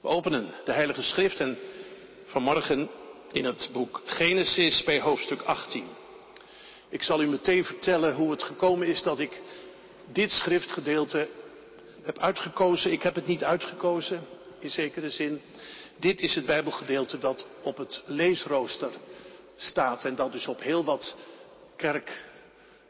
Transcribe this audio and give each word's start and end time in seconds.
We 0.00 0.08
openen 0.08 0.54
de 0.64 0.72
Heilige 0.72 1.02
Schrift 1.02 1.40
en 1.40 1.58
vanmorgen 2.24 2.90
in 3.32 3.44
het 3.44 3.70
boek 3.72 4.02
Genesis 4.04 4.84
bij 4.84 5.00
hoofdstuk 5.00 5.42
18. 5.42 5.84
Ik 6.88 7.02
zal 7.02 7.22
u 7.22 7.26
meteen 7.26 7.64
vertellen 7.64 8.14
hoe 8.14 8.30
het 8.30 8.42
gekomen 8.42 8.86
is 8.86 9.02
dat 9.02 9.18
ik 9.18 9.40
dit 10.12 10.30
schriftgedeelte 10.30 11.28
heb 12.02 12.18
uitgekozen. 12.18 12.92
Ik 12.92 13.02
heb 13.02 13.14
het 13.14 13.26
niet 13.26 13.44
uitgekozen, 13.44 14.26
in 14.58 14.70
zekere 14.70 15.10
zin. 15.10 15.40
Dit 15.96 16.20
is 16.20 16.34
het 16.34 16.46
Bijbelgedeelte 16.46 17.18
dat 17.18 17.46
op 17.62 17.76
het 17.76 18.02
leesrooster 18.06 18.90
staat 19.56 20.04
en 20.04 20.14
dat 20.14 20.32
dus 20.32 20.46
op 20.46 20.62
heel 20.62 20.84
wat 20.84 21.16
kerk, 21.76 22.24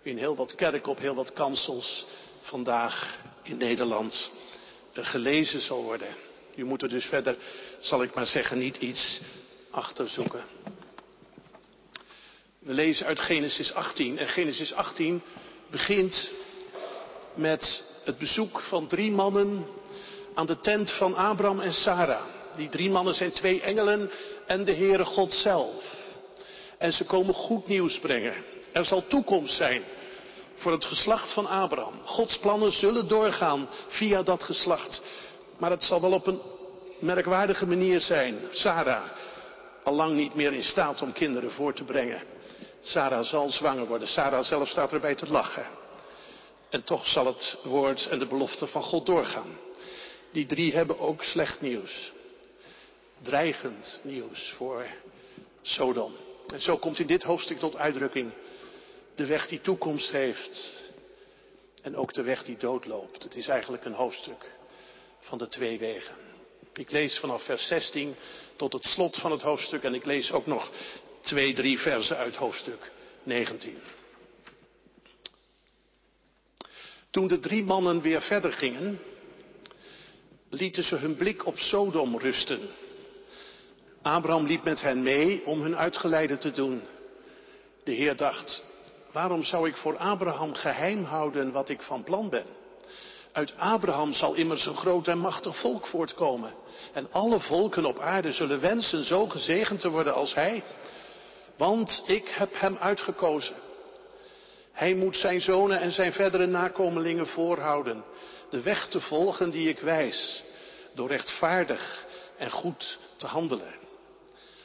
in 0.03 0.17
heel 0.17 0.37
wat 0.37 0.55
kerken, 0.55 0.91
op 0.91 0.99
heel 0.99 1.15
wat 1.15 1.33
kansels 1.33 2.07
vandaag 2.41 3.19
in 3.43 3.57
Nederland 3.57 4.31
gelezen 4.93 5.61
zal 5.61 5.83
worden. 5.83 6.09
U 6.61 6.65
moet 6.65 6.83
er 6.83 6.89
dus 6.89 7.05
verder, 7.05 7.37
zal 7.79 8.03
ik 8.03 8.15
maar 8.15 8.27
zeggen, 8.27 8.59
niet 8.59 8.77
iets 8.77 9.21
achter 9.71 10.09
zoeken. 10.09 10.45
We 12.59 12.73
lezen 12.73 13.07
uit 13.07 13.21
Genesis 13.21 13.73
18 13.73 14.19
en 14.19 14.29
Genesis 14.29 14.73
18 14.73 15.23
begint 15.71 16.31
met 17.35 17.85
het 18.05 18.19
bezoek 18.19 18.61
van 18.61 18.87
drie 18.87 19.11
mannen 19.11 19.67
aan 20.35 20.47
de 20.47 20.61
tent 20.61 20.91
van 20.91 21.15
Abraham 21.15 21.61
en 21.61 21.73
Sarah. 21.73 22.23
Die 22.57 22.69
drie 22.69 22.91
mannen 22.91 23.15
zijn 23.15 23.33
twee 23.33 23.61
engelen 23.61 24.11
en 24.47 24.65
de 24.65 24.75
Heere 24.75 25.05
God 25.05 25.33
zelf. 25.33 25.95
En 26.79 26.93
ze 26.93 27.05
komen 27.05 27.35
goed 27.35 27.67
nieuws 27.67 27.99
brengen. 27.99 28.35
Er 28.73 28.85
zal 28.85 29.07
toekomst 29.07 29.57
zijn 29.57 29.83
voor 30.55 30.73
het 30.73 30.85
geslacht 30.85 31.33
van 31.33 31.47
Abraham. 31.47 32.01
Gods 32.05 32.39
plannen 32.39 32.73
zullen 32.73 33.09
doorgaan 33.09 33.69
via 33.89 34.23
dat 34.23 34.43
geslacht. 34.43 35.03
Maar 35.61 35.71
het 35.71 35.85
zal 35.85 36.01
wel 36.01 36.13
op 36.13 36.27
een 36.27 36.41
merkwaardige 37.01 37.67
manier 37.67 38.01
zijn. 38.01 38.39
Sarah, 38.51 39.05
al 39.83 39.95
lang 39.95 40.15
niet 40.15 40.35
meer 40.35 40.53
in 40.53 40.65
staat 40.65 41.03
om 41.03 41.13
kinderen 41.13 41.53
voor 41.53 41.75
te 41.75 41.85
brengen. 41.85 42.23
Sarah 42.81 43.25
zal 43.25 43.51
zwanger 43.51 43.87
worden. 43.87 44.09
Sarah 44.09 44.45
zelf 44.45 44.69
staat 44.69 44.93
erbij 44.93 45.15
te 45.15 45.27
lachen. 45.27 45.67
En 46.71 46.85
toch 46.85 47.07
zal 47.07 47.27
het 47.27 47.57
woord 47.65 48.09
en 48.09 48.19
de 48.19 48.27
belofte 48.27 48.67
van 48.67 48.83
God 48.83 49.07
doorgaan. 49.07 49.59
Die 50.33 50.47
drie 50.47 50.75
hebben 50.75 50.99
ook 50.99 51.23
slecht 51.23 51.61
nieuws. 51.61 52.13
Dreigend 53.23 54.01
nieuws 54.03 54.53
voor 54.57 54.87
Sodom. 55.63 56.13
En 56.47 56.61
zo 56.61 56.77
komt 56.77 56.99
in 56.99 57.07
dit 57.07 57.23
hoofdstuk 57.23 57.59
tot 57.59 57.77
uitdrukking 57.77 58.33
de 59.15 59.27
weg 59.27 59.49
die 59.49 59.61
toekomst 59.61 60.11
heeft 60.11 60.83
en 61.83 61.97
ook 61.97 62.13
de 62.13 62.23
weg 62.23 62.45
die 62.45 62.57
doodloopt. 62.57 63.23
Het 63.23 63.35
is 63.35 63.49
eigenlijk 63.49 63.85
een 63.85 63.93
hoofdstuk 63.93 64.59
van 65.21 65.39
de 65.39 65.49
twee 65.49 65.79
wegen. 65.79 66.15
Ik 66.75 66.91
lees 66.91 67.19
vanaf 67.19 67.43
vers 67.43 67.67
16 67.67 68.15
tot 68.57 68.73
het 68.73 68.85
slot 68.85 69.17
van 69.17 69.31
het 69.31 69.43
hoofdstuk 69.43 69.83
en 69.83 69.95
ik 69.95 70.05
lees 70.05 70.33
ook 70.33 70.47
nog 70.47 70.71
twee, 71.21 71.55
drie 71.55 71.79
versen 71.79 72.17
uit 72.17 72.37
hoofdstuk 72.37 72.93
19. 73.23 73.79
Toen 77.11 77.29
de 77.29 77.39
drie 77.39 77.65
mannen 77.65 78.01
weer 78.01 78.23
verder 78.23 78.53
gingen, 78.53 79.01
lieten 80.51 80.85
ze 80.85 80.97
hun 80.97 81.17
blik 81.17 81.47
op 81.47 81.59
Sodom 81.59 82.19
rusten. 82.19 82.61
Abraham 84.03 84.47
liep 84.47 84.65
met 84.65 84.81
hen 84.81 85.03
mee 85.03 85.45
om 85.45 85.61
hun 85.61 85.77
uitgeleide 85.77 86.39
te 86.39 86.51
doen. 86.51 86.83
De 87.85 87.93
Heer 87.93 88.17
dacht, 88.17 88.63
waarom 89.13 89.45
zou 89.45 89.69
ik 89.69 89.77
voor 89.77 89.97
Abraham 89.97 90.55
geheim 90.55 91.05
houden 91.05 91.53
wat 91.53 91.69
ik 91.69 91.83
van 91.83 92.05
plan 92.05 92.31
ben? 92.31 92.60
Uit 93.33 93.53
Abraham 93.57 94.15
zal 94.15 94.35
immers 94.35 94.67
een 94.67 94.77
groot 94.77 95.09
en 95.09 95.19
machtig 95.19 95.57
volk 95.57 95.87
voortkomen. 95.87 96.55
En 96.93 97.09
alle 97.11 97.41
volken 97.41 97.85
op 97.85 97.99
aarde 97.99 98.33
zullen 98.33 98.61
wensen 98.61 99.05
zo 99.05 99.27
gezegend 99.27 99.81
te 99.81 99.91
worden 99.91 100.15
als 100.15 100.35
hij. 100.35 100.63
Want 101.57 102.03
ik 102.07 102.29
heb 102.29 102.51
hem 102.53 102.77
uitgekozen. 102.77 103.57
Hij 104.73 104.95
moet 104.95 105.17
zijn 105.17 105.41
zonen 105.41 105.81
en 105.81 105.93
zijn 105.93 106.13
verdere 106.13 106.47
nakomelingen 106.47 107.27
voorhouden. 107.27 108.05
De 108.51 108.61
weg 108.61 108.89
te 108.89 109.01
volgen 109.01 109.51
die 109.51 109.69
ik 109.69 109.79
wijs. 109.79 110.43
Door 110.95 111.09
rechtvaardig 111.09 112.05
en 112.37 112.51
goed 112.51 112.99
te 113.17 113.27
handelen. 113.27 113.75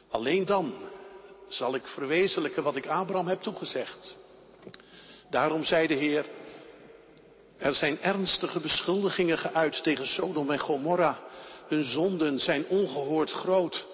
Alleen 0.09 0.45
dan 0.45 0.73
zal 1.47 1.75
ik 1.75 1.87
verwezenlijken 1.87 2.63
wat 2.63 2.75
ik 2.75 2.87
Abraham 2.87 3.27
heb 3.27 3.41
toegezegd. 3.41 4.15
Daarom 5.29 5.63
zei 5.63 5.87
de 5.87 5.93
Heer, 5.93 6.25
er 7.57 7.75
zijn 7.75 8.01
ernstige 8.01 8.59
beschuldigingen 8.59 9.38
geuit 9.38 9.83
tegen 9.83 10.07
Sodom 10.07 10.51
en 10.51 10.59
Gomorra. 10.59 11.19
Hun 11.67 11.83
zonden 11.83 12.39
zijn 12.39 12.67
ongehoord 12.67 13.31
groot. 13.31 13.85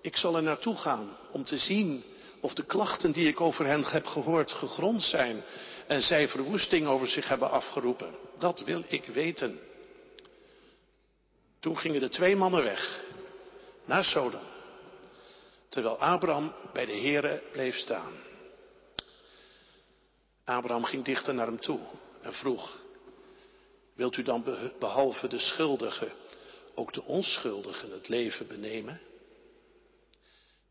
Ik 0.00 0.16
zal 0.16 0.36
er 0.36 0.42
naartoe 0.42 0.76
gaan 0.76 1.16
om 1.32 1.44
te 1.44 1.58
zien 1.58 2.04
of 2.40 2.54
de 2.54 2.64
klachten 2.64 3.12
die 3.12 3.28
ik 3.28 3.40
over 3.40 3.66
hen 3.66 3.84
heb 3.84 4.06
gehoord 4.06 4.52
gegrond 4.52 5.02
zijn 5.02 5.42
en 5.86 6.02
zij 6.02 6.28
verwoesting 6.28 6.86
over 6.86 7.08
zich 7.08 7.28
hebben 7.28 7.50
afgeroepen. 7.50 8.14
Dat 8.38 8.60
wil 8.60 8.82
ik 8.88 9.04
weten. 9.04 9.58
Toen 11.60 11.78
gingen 11.78 12.00
de 12.00 12.08
twee 12.08 12.36
mannen 12.36 12.62
weg 12.62 13.00
naar 13.84 14.04
Sodom, 14.04 14.40
terwijl 15.68 15.98
Abraham 15.98 16.54
bij 16.72 16.86
de 16.86 16.96
Here 16.96 17.42
bleef 17.52 17.76
staan. 17.76 18.12
Abraham 20.44 20.84
ging 20.84 21.04
dichter 21.04 21.34
naar 21.34 21.46
hem 21.46 21.60
toe 21.60 21.80
en 22.26 22.34
vroeg, 22.34 22.76
wilt 23.94 24.16
u 24.16 24.22
dan 24.22 24.44
behalve 24.78 25.28
de 25.28 25.38
schuldigen 25.38 26.12
ook 26.74 26.92
de 26.92 27.02
onschuldigen 27.02 27.90
het 27.90 28.08
leven 28.08 28.46
benemen? 28.46 29.00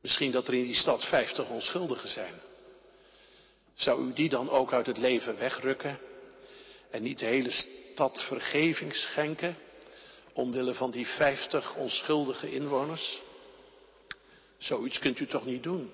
Misschien 0.02 0.32
dat 0.32 0.48
er 0.48 0.54
in 0.54 0.64
die 0.64 0.76
stad 0.76 1.06
vijftig 1.06 1.50
onschuldigen 1.50 2.10
zijn. 2.10 2.34
Zou 3.74 4.08
u 4.08 4.14
die 4.14 4.30
dan 4.30 4.50
ook 4.50 4.74
uit 4.74 4.86
het 4.86 4.98
leven 4.98 5.38
wegrukken 5.38 6.00
en 6.90 7.04
niet 7.04 7.20
de 7.20 7.26
hele 7.26 7.52
stad 7.52 8.24
vergeving 8.24 8.96
schenken 8.96 9.58
omwille 10.34 10.74
van 10.74 10.92
die 10.92 11.08
vijftig 11.08 11.76
onschuldige 11.76 12.52
inwoners? 12.52 13.22
Zoiets 14.58 15.00
kunt 15.00 15.20
u 15.20 15.28
toch 15.28 15.46
niet 15.46 15.64
doen? 15.64 15.94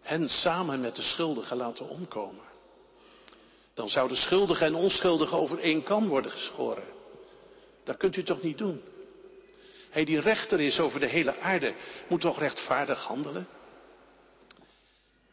Hen 0.00 0.28
samen 0.28 0.80
met 0.80 0.94
de 0.94 1.02
schuldigen 1.02 1.56
laten 1.56 1.88
omkomen. 1.88 2.53
Dan 3.74 3.88
zouden 3.88 4.16
schuldigen 4.16 4.66
en 4.66 4.74
onschuldigen 4.74 5.38
over 5.38 5.58
één 5.58 5.82
kam 5.82 6.08
worden 6.08 6.30
geschoren. 6.30 6.84
Dat 7.84 7.96
kunt 7.96 8.16
u 8.16 8.22
toch 8.22 8.42
niet 8.42 8.58
doen? 8.58 8.82
Hij 9.90 10.04
die 10.04 10.20
rechter 10.20 10.60
is 10.60 10.80
over 10.80 11.00
de 11.00 11.06
hele 11.06 11.38
aarde, 11.38 11.74
moet 12.08 12.20
toch 12.20 12.38
rechtvaardig 12.38 13.02
handelen? 13.02 13.48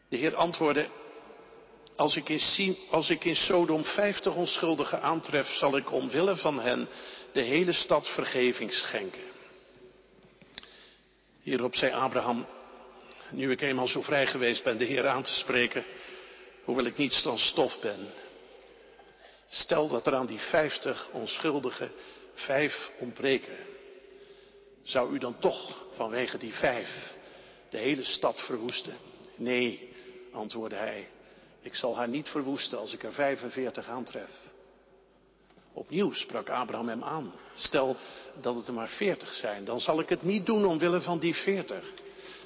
De 0.08 0.16
Heer 0.16 0.34
antwoordde, 0.34 0.88
als 1.96 2.16
ik, 2.16 2.28
in, 2.28 2.76
als 2.90 3.10
ik 3.10 3.24
in 3.24 3.36
Sodom 3.36 3.84
vijftig 3.84 4.34
onschuldigen 4.34 5.02
aantref, 5.02 5.48
zal 5.56 5.76
ik 5.76 5.92
omwille 5.92 6.36
van 6.36 6.60
hen 6.60 6.88
de 7.32 7.40
hele 7.40 7.72
stad 7.72 8.08
vergeving 8.08 8.72
schenken. 8.72 9.30
Hierop 11.42 11.74
zei 11.74 11.92
Abraham, 11.92 12.46
nu 13.30 13.50
ik 13.50 13.60
eenmaal 13.60 13.88
zo 13.88 14.02
vrij 14.02 14.26
geweest 14.26 14.62
ben 14.62 14.78
de 14.78 14.84
Heer 14.84 15.06
aan 15.06 15.22
te 15.22 15.32
spreken, 15.32 15.84
hoewel 16.64 16.84
ik 16.84 16.96
niets 16.96 17.22
dan 17.22 17.38
stof 17.38 17.80
ben. 17.80 18.12
Stel 19.54 19.88
dat 19.88 20.06
er 20.06 20.14
aan 20.14 20.26
die 20.26 20.38
vijftig 20.38 21.08
onschuldigen 21.10 21.92
vijf 22.34 22.90
ontbreken. 22.98 23.56
Zou 24.82 25.14
u 25.14 25.18
dan 25.18 25.38
toch 25.38 25.84
vanwege 25.94 26.38
die 26.38 26.52
vijf 26.52 27.14
de 27.70 27.78
hele 27.78 28.04
stad 28.04 28.40
verwoesten? 28.40 28.94
Nee, 29.34 29.92
antwoordde 30.32 30.76
hij. 30.76 31.08
Ik 31.60 31.74
zal 31.74 31.96
haar 31.96 32.08
niet 32.08 32.28
verwoesten 32.28 32.78
als 32.78 32.92
ik 32.92 33.02
er 33.02 33.12
45 33.12 33.88
aantref. 33.88 34.30
Opnieuw 35.72 36.12
sprak 36.12 36.48
Abraham 36.48 36.88
hem 36.88 37.04
aan. 37.04 37.32
Stel 37.54 37.96
dat 38.40 38.54
het 38.54 38.66
er 38.66 38.74
maar 38.74 38.88
40 38.88 39.32
zijn, 39.32 39.64
dan 39.64 39.80
zal 39.80 40.00
ik 40.00 40.08
het 40.08 40.22
niet 40.22 40.46
doen 40.46 40.64
omwille 40.64 41.00
van 41.00 41.18
die 41.18 41.34
40. 41.34 41.84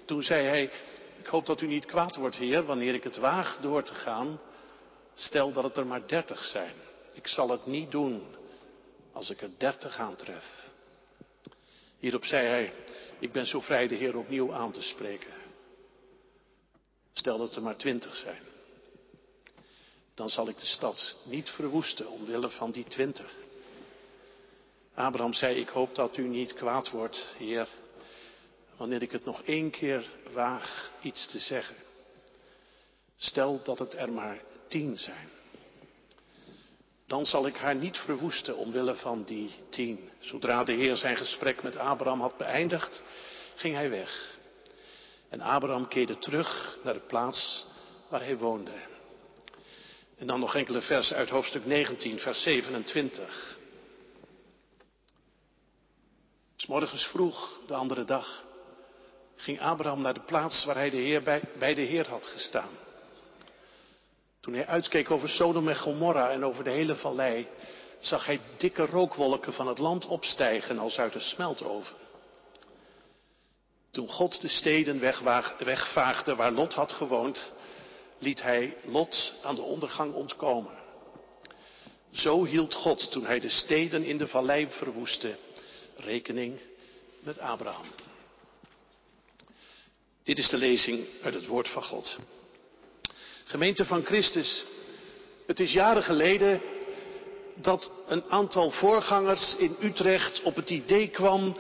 Toen 0.05 0.23
zei 0.23 0.47
hij, 0.47 0.71
ik 1.19 1.27
hoop 1.27 1.47
dat 1.47 1.61
u 1.61 1.67
niet 1.67 1.87
kwaad 1.87 2.17
wordt, 2.17 2.37
heer, 2.37 2.65
wanneer 2.65 2.95
ik 2.95 3.05
het 3.05 3.17
waag 3.17 3.59
door 3.61 3.83
te 3.83 3.95
gaan. 3.95 4.41
Stel 5.15 5.53
dat 5.53 5.65
het 5.65 5.77
er 5.77 5.87
maar 5.87 6.09
30 6.09 6.45
zijn. 6.45 6.86
Ik 7.17 7.27
zal 7.27 7.49
het 7.49 7.67
niet 7.67 7.91
doen 7.91 8.23
als 9.13 9.31
ik 9.31 9.43
er 9.43 9.51
30 9.59 9.99
aantref. 9.99 10.71
Hierop 11.99 12.25
zei 12.25 12.47
hij, 12.47 12.73
ik 13.19 13.33
ben 13.33 13.47
zo 13.47 13.61
vrij 13.61 13.89
de 13.89 13.95
Heer 13.95 14.17
opnieuw 14.17 14.53
aan 14.53 14.73
te 14.73 14.83
spreken. 14.83 15.35
Stel 17.13 17.39
dat 17.39 17.57
er 17.57 17.63
maar 17.63 17.77
twintig 17.77 18.17
zijn. 18.17 18.43
Dan 20.15 20.29
zal 20.29 20.49
ik 20.49 20.59
de 20.59 20.67
stad 20.67 21.17
niet 21.25 21.51
verwoesten 21.51 22.09
omwille 22.09 22.49
van 22.49 22.71
die 22.71 22.85
twintig. 22.85 23.33
Abraham 24.95 25.33
zei, 25.33 25.61
ik 25.61 25.69
hoop 25.69 25.95
dat 25.95 26.17
u 26.17 26.29
niet 26.29 26.55
kwaad 26.55 26.91
wordt, 26.91 27.25
Heer, 27.37 27.69
wanneer 28.77 29.03
ik 29.03 29.13
het 29.13 29.25
nog 29.25 29.43
één 29.43 29.71
keer 29.71 30.11
waag 30.33 30.91
iets 31.03 31.27
te 31.27 31.39
zeggen. 31.39 31.77
Stel 33.17 33.63
dat 33.63 33.79
het 33.79 33.95
er 33.95 34.13
maar 34.13 34.43
tien 34.69 34.99
zijn. 34.99 35.36
Dan 37.07 37.27
zal 37.27 37.47
ik 37.47 37.57
haar 37.57 37.75
niet 37.75 37.99
verwoesten 37.99 38.57
omwille 38.57 38.95
van 38.95 39.25
die 39.25 39.55
tien. 39.71 40.11
Zodra 40.19 40.65
de 40.65 40.73
Heer 40.73 40.97
zijn 40.97 41.17
gesprek 41.17 41.63
met 41.63 41.77
Abraham 41.77 42.21
had 42.21 42.37
beëindigd, 42.37 43.03
ging 43.55 43.75
hij 43.75 43.91
weg. 43.91 44.35
En 45.29 45.41
Abraham 45.41 45.89
keerde 45.89 46.19
terug 46.19 46.79
naar 46.83 46.95
de 46.95 47.07
plaats 47.07 47.67
waar 48.09 48.21
hij 48.21 48.37
woonde. 48.37 48.95
En 50.19 50.27
dan 50.27 50.41
nog 50.41 50.55
enkele 50.55 50.81
versen 50.81 51.17
uit 51.17 51.31
hoofdstuk 51.31 51.67
19, 51.67 52.19
vers 52.19 52.43
27. 52.43 53.59
S 56.57 56.67
morgens 56.67 57.07
vroeg, 57.07 57.59
de 57.67 57.75
andere 57.75 58.05
dag, 58.05 58.45
ging 59.37 59.61
Abraham 59.61 60.01
naar 60.01 60.15
de 60.15 60.25
plaats 60.25 60.65
waar 60.65 60.75
hij 60.75 60.91
de 60.91 60.97
Heer 60.97 61.23
bij, 61.23 61.43
bij 61.59 61.75
de 61.75 61.83
Heer 61.83 62.09
had 62.09 62.27
gestaan. 62.27 62.71
Toen 64.47 64.55
hij 64.55 64.67
uitkeek 64.67 65.11
over 65.11 65.29
Sodom 65.29 65.69
en 65.69 65.77
Gomorra 65.77 66.31
en 66.31 66.45
over 66.45 66.65
de 66.65 66.71
hele 66.71 66.97
vallei, 66.97 67.49
zag 67.99 68.27
hij 68.27 68.41
dikke 68.57 68.87
rookwolken 68.87 69.53
van 69.53 69.69
het 69.69 69.79
land 69.79 70.07
opstijgen 70.07 70.79
als 70.79 70.99
uit 70.99 71.15
een 71.15 71.21
smeltoven. 71.21 71.97
Toen 73.91 74.09
God 74.09 74.41
de 74.41 74.49
steden 74.49 75.01
wegvaagde 75.59 76.35
waar 76.35 76.53
Lot 76.53 76.75
had 76.75 76.93
gewoond, 76.93 77.53
liet 78.19 78.43
hij 78.43 78.77
Lot 78.85 79.33
aan 79.43 79.55
de 79.55 79.63
ondergang 79.63 80.15
ontkomen. 80.15 80.79
Zo 82.13 82.45
hield 82.45 82.75
God, 82.75 83.11
toen 83.11 83.25
hij 83.25 83.41
de 83.41 83.51
steden 83.51 84.05
in 84.05 84.19
de 84.19 84.29
vallei 84.29 84.67
verwoestte, 84.71 85.37
rekening 85.97 86.61
met 87.21 87.39
Abraham. 87.39 87.87
Dit 90.23 90.39
is 90.39 90.49
de 90.49 90.57
lezing 90.57 91.07
uit 91.23 91.35
het 91.35 91.47
woord 91.47 91.69
van 91.69 91.83
God. 91.83 92.19
Gemeente 93.49 93.85
van 93.85 94.05
Christus, 94.05 94.65
het 95.47 95.61
is 95.61 95.73
jaren 95.73 96.03
geleden 96.03 96.61
dat 97.55 97.91
een 98.09 98.25
aantal 98.29 98.71
voorgangers 98.71 99.57
in 99.57 99.77
Utrecht 99.81 100.43
op 100.43 100.57
het 100.57 100.71
idee 100.71 101.09
kwam 101.09 101.57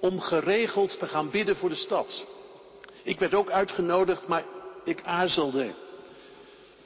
om 0.00 0.20
geregeld 0.20 0.98
te 0.98 1.06
gaan 1.06 1.30
bidden 1.30 1.56
voor 1.56 1.68
de 1.68 1.74
stad. 1.74 2.26
Ik 3.02 3.18
werd 3.18 3.34
ook 3.34 3.50
uitgenodigd, 3.50 4.28
maar 4.28 4.44
ik 4.84 5.02
aarzelde. 5.02 5.70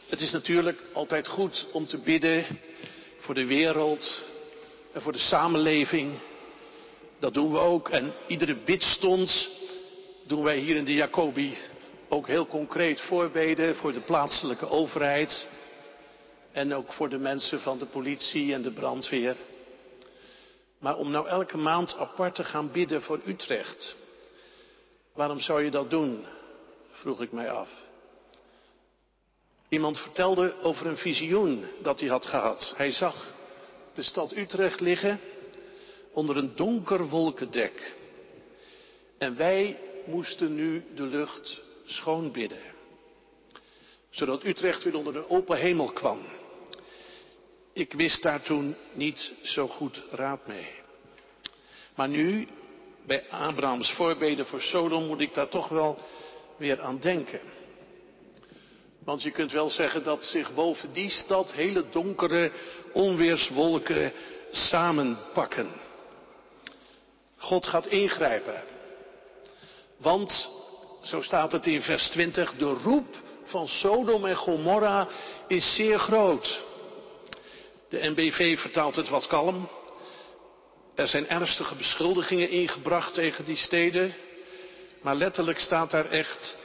Het 0.06 0.20
is 0.20 0.31
natuurlijk 0.31 0.78
altijd 0.92 1.28
goed 1.28 1.66
om 1.72 1.87
te 1.87 1.99
bidden 1.99 2.46
voor 3.19 3.34
de 3.34 3.46
wereld 3.46 4.22
en 4.92 5.02
voor 5.02 5.12
de 5.12 5.19
samenleving. 5.19 6.19
Dat 7.19 7.34
doen 7.34 7.52
we 7.52 7.58
ook. 7.58 7.88
En 7.88 8.12
iedere 8.26 8.56
bidstond 8.64 9.50
doen 10.26 10.42
wij 10.42 10.58
hier 10.58 10.76
in 10.76 10.84
de 10.84 10.94
Jacobi 10.94 11.56
ook 12.08 12.26
heel 12.26 12.46
concreet 12.46 13.00
voorbeden 13.00 13.76
voor 13.76 13.92
de 13.92 14.00
plaatselijke 14.00 14.68
overheid. 14.68 15.48
En 16.52 16.74
ook 16.74 16.92
voor 16.92 17.08
de 17.08 17.18
mensen 17.18 17.60
van 17.60 17.78
de 17.78 17.86
politie 17.86 18.54
en 18.54 18.62
de 18.62 18.72
brandweer. 18.72 19.36
Maar 20.78 20.96
om 20.96 21.10
nou 21.10 21.28
elke 21.28 21.56
maand 21.56 21.96
apart 21.96 22.34
te 22.34 22.44
gaan 22.44 22.72
bidden 22.72 23.02
voor 23.02 23.20
Utrecht. 23.24 23.94
Waarom 25.14 25.40
zou 25.40 25.62
je 25.62 25.70
dat 25.70 25.90
doen? 25.90 26.24
Vroeg 26.90 27.20
ik 27.20 27.32
mij 27.32 27.50
af. 27.50 27.68
Iemand 29.68 29.98
vertelde 29.98 30.54
over 30.62 30.86
een 30.86 30.96
visioen 30.96 31.64
dat 31.82 32.00
hij 32.00 32.08
had 32.08 32.26
gehad. 32.26 32.74
Hij 32.76 32.90
zag 32.90 33.34
de 33.94 34.02
stad 34.02 34.36
Utrecht 34.36 34.80
liggen 34.80 35.20
onder 36.12 36.36
een 36.36 36.56
donker 36.56 37.08
wolkendek. 37.08 37.94
En 39.18 39.36
wij 39.36 39.78
moesten 40.04 40.54
nu 40.54 40.84
de 40.94 41.02
lucht 41.02 41.64
schoonbidden. 41.86 42.74
Zodat 44.10 44.44
Utrecht 44.44 44.82
weer 44.82 44.96
onder 44.96 45.16
een 45.16 45.28
open 45.28 45.58
hemel 45.58 45.92
kwam. 45.92 46.20
Ik 47.72 47.92
wist 47.92 48.22
daar 48.22 48.42
toen 48.42 48.76
niet 48.92 49.32
zo 49.42 49.68
goed 49.68 50.02
raad 50.10 50.46
mee. 50.46 50.68
Maar 51.94 52.08
nu, 52.08 52.48
bij 53.06 53.28
Abrahams 53.30 53.92
voorbeden 53.92 54.46
voor 54.46 54.60
Sodom, 54.60 55.06
moet 55.06 55.20
ik 55.20 55.34
daar 55.34 55.48
toch 55.48 55.68
wel 55.68 55.98
weer 56.56 56.80
aan 56.80 56.98
denken. 57.00 57.40
Want 59.04 59.22
je 59.22 59.30
kunt 59.30 59.52
wel 59.52 59.70
zeggen 59.70 60.04
dat 60.04 60.24
zich 60.24 60.54
boven 60.54 60.92
die 60.92 61.10
stad 61.10 61.52
hele 61.52 61.84
donkere 61.90 62.50
onweerswolken 62.92 64.12
samenpakken. 64.50 65.70
God 67.36 67.66
gaat 67.66 67.86
ingrijpen. 67.86 68.62
Want, 69.96 70.50
zo 71.06 71.22
staat 71.22 71.52
het 71.52 71.66
in 71.66 71.82
vers 71.82 72.08
20, 72.08 72.54
de 72.54 72.64
roep 72.64 73.06
van 73.44 73.68
Sodom 73.68 74.24
en 74.24 74.36
Gomorra 74.36 75.08
is 75.48 75.74
zeer 75.74 75.98
groot. 75.98 76.64
De 77.88 78.08
NBV 78.08 78.58
vertaalt 78.58 78.96
het 78.96 79.08
wat 79.08 79.26
kalm. 79.26 79.68
Er 80.94 81.08
zijn 81.08 81.28
ernstige 81.28 81.74
beschuldigingen 81.74 82.50
ingebracht 82.50 83.14
tegen 83.14 83.44
die 83.44 83.56
steden. 83.56 84.14
Maar 85.02 85.14
letterlijk 85.14 85.58
staat 85.58 85.90
daar 85.90 86.10
echt 86.10 86.56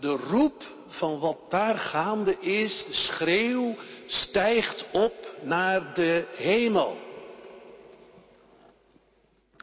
de 0.00 0.10
roep 0.10 0.62
van 0.88 1.18
wat 1.18 1.38
daar 1.48 1.78
gaande 1.78 2.36
is, 2.40 2.84
de 2.86 2.94
schreeuw, 2.94 3.76
stijgt 4.06 4.84
op 4.92 5.14
naar 5.40 5.94
de 5.94 6.24
hemel. 6.36 6.96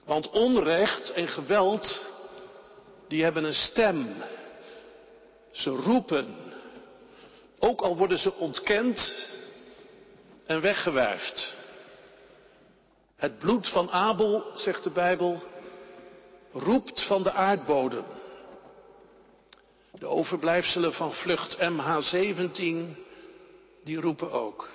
Want 0.05 0.29
onrecht 0.29 1.13
en 1.13 1.27
geweld, 1.27 2.10
die 3.11 3.23
hebben 3.23 3.43
een 3.43 3.53
stem. 3.53 4.07
Ze 5.51 5.69
roepen. 5.69 6.35
Ook 7.59 7.81
al 7.81 7.97
worden 7.97 8.17
ze 8.17 8.33
ontkend 8.33 9.27
en 10.45 10.61
weggewuifd. 10.61 11.53
Het 13.15 13.39
bloed 13.39 13.69
van 13.69 13.91
Abel, 13.91 14.51
zegt 14.55 14.83
de 14.83 14.89
Bijbel, 14.89 15.43
roept 16.51 17.03
van 17.03 17.23
de 17.23 17.31
aardbodem. 17.31 18.05
De 19.91 20.07
overblijfselen 20.07 20.93
van 20.93 21.13
vlucht 21.13 21.57
MH17, 21.57 22.97
die 23.83 23.99
roepen 23.99 24.31
ook. 24.31 24.69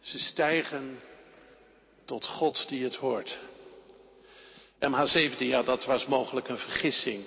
Ze 0.00 0.18
stijgen 0.18 1.00
tot 2.04 2.26
God 2.26 2.68
die 2.68 2.84
het 2.84 2.96
hoort. 2.96 3.38
MH17, 4.80 5.38
ja, 5.38 5.62
dat 5.62 5.84
was 5.84 6.06
mogelijk 6.06 6.48
een 6.48 6.58
vergissing. 6.58 7.24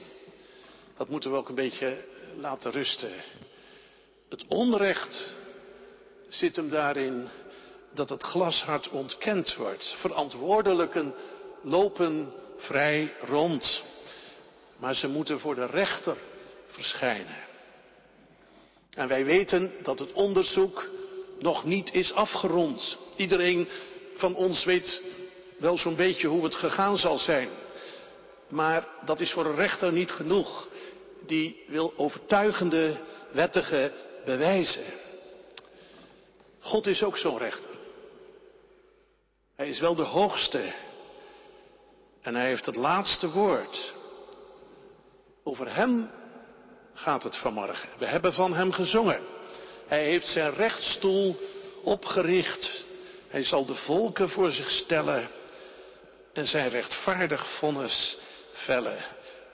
Dat 0.97 1.09
moeten 1.09 1.31
we 1.31 1.37
ook 1.37 1.49
een 1.49 1.55
beetje 1.55 2.05
laten 2.37 2.71
rusten. 2.71 3.11
Het 4.29 4.47
onrecht 4.47 5.33
zit 6.29 6.55
hem 6.55 6.69
daarin 6.69 7.27
dat 7.93 8.09
het 8.09 8.23
glashard 8.23 8.89
ontkend 8.89 9.55
wordt. 9.55 9.95
Verantwoordelijken 9.97 11.13
lopen 11.61 12.33
vrij 12.57 13.13
rond. 13.21 13.83
Maar 14.77 14.95
ze 14.95 15.07
moeten 15.07 15.39
voor 15.39 15.55
de 15.55 15.65
rechter 15.65 16.17
verschijnen. 16.67 17.35
En 18.93 19.07
wij 19.07 19.25
weten 19.25 19.71
dat 19.83 19.99
het 19.99 20.11
onderzoek 20.13 20.89
nog 21.39 21.65
niet 21.65 21.93
is 21.93 22.13
afgerond. 22.13 22.97
Iedereen 23.15 23.67
van 24.15 24.35
ons 24.35 24.63
weet 24.63 25.01
wel 25.61 25.77
zo'n 25.77 25.95
beetje 25.95 26.27
hoe 26.27 26.43
het 26.43 26.55
gegaan 26.55 26.97
zal 26.97 27.17
zijn. 27.17 27.49
Maar 28.49 28.87
dat 29.05 29.19
is 29.19 29.31
voor 29.31 29.45
een 29.45 29.55
rechter 29.55 29.91
niet 29.91 30.11
genoeg. 30.11 30.67
Die 31.25 31.63
wil 31.67 31.93
overtuigende, 31.95 32.97
wettige 33.31 33.91
bewijzen. 34.25 34.83
God 36.59 36.87
is 36.87 37.03
ook 37.03 37.17
zo'n 37.17 37.37
rechter. 37.37 37.69
Hij 39.55 39.69
is 39.69 39.79
wel 39.79 39.95
de 39.95 40.03
hoogste. 40.03 40.73
En 42.21 42.35
hij 42.35 42.45
heeft 42.45 42.65
het 42.65 42.75
laatste 42.75 43.31
woord. 43.31 43.93
Over 45.43 45.75
hem 45.75 46.11
gaat 46.93 47.23
het 47.23 47.35
vanmorgen. 47.35 47.89
We 47.97 48.05
hebben 48.05 48.33
van 48.33 48.53
hem 48.53 48.71
gezongen. 48.71 49.21
Hij 49.87 50.03
heeft 50.03 50.27
zijn 50.27 50.53
rechtstoel 50.53 51.39
opgericht. 51.83 52.83
Hij 53.27 53.43
zal 53.43 53.65
de 53.65 53.75
volken 53.75 54.29
voor 54.29 54.51
zich 54.51 54.69
stellen 54.69 55.29
en 56.33 56.47
zijn 56.47 56.69
rechtvaardig 56.69 57.57
vonnis 57.57 58.17
vellen. 58.53 59.05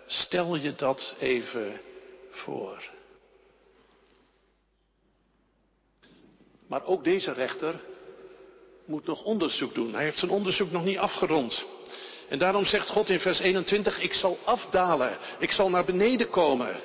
Stel 0.06 0.56
je 0.56 0.76
dat 0.76 1.16
even 1.20 1.82
voor. 2.32 2.84
Maar 6.68 6.86
ook 6.86 7.04
deze 7.04 7.34
rechter 7.34 7.80
moet 8.86 9.06
nog 9.06 9.24
onderzoek 9.24 9.74
doen. 9.74 9.94
Hij 9.94 10.04
heeft 10.04 10.20
zijn 10.20 10.32
onderzoek 10.32 10.72
nog 10.72 10.84
niet 10.84 10.98
afgerond. 10.98 11.66
En 12.30 12.40
daarom 12.40 12.66
zegt 12.66 12.90
God 12.90 13.10
in 13.10 13.20
vers 13.20 13.40
21, 13.40 14.00
ik 14.00 14.14
zal 14.14 14.38
afdalen, 14.44 15.18
ik 15.40 15.52
zal 15.52 15.70
naar 15.70 15.86
beneden 15.86 16.30
komen 16.30 16.76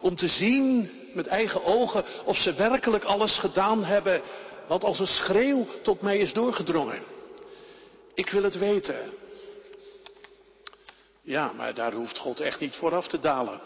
om 0.00 0.16
te 0.16 0.28
zien 0.28 0.90
met 1.14 1.26
eigen 1.26 1.64
ogen 1.64 2.04
of 2.24 2.36
ze 2.36 2.54
werkelijk 2.54 3.04
alles 3.04 3.38
gedaan 3.38 3.84
hebben 3.84 4.22
wat 4.66 4.84
als 4.84 4.98
een 4.98 5.06
schreeuw 5.06 5.66
tot 5.82 6.00
mij 6.00 6.18
is 6.18 6.32
doorgedrongen. 6.32 7.02
Ik 8.14 8.30
wil 8.30 8.42
het 8.42 8.58
weten. 8.58 9.12
Ja, 11.22 11.52
maar 11.52 11.74
daar 11.74 11.92
hoeft 11.92 12.18
God 12.18 12.40
echt 12.40 12.60
niet 12.60 12.76
vooraf 12.76 13.08
te 13.08 13.20
dalen. 13.20 13.60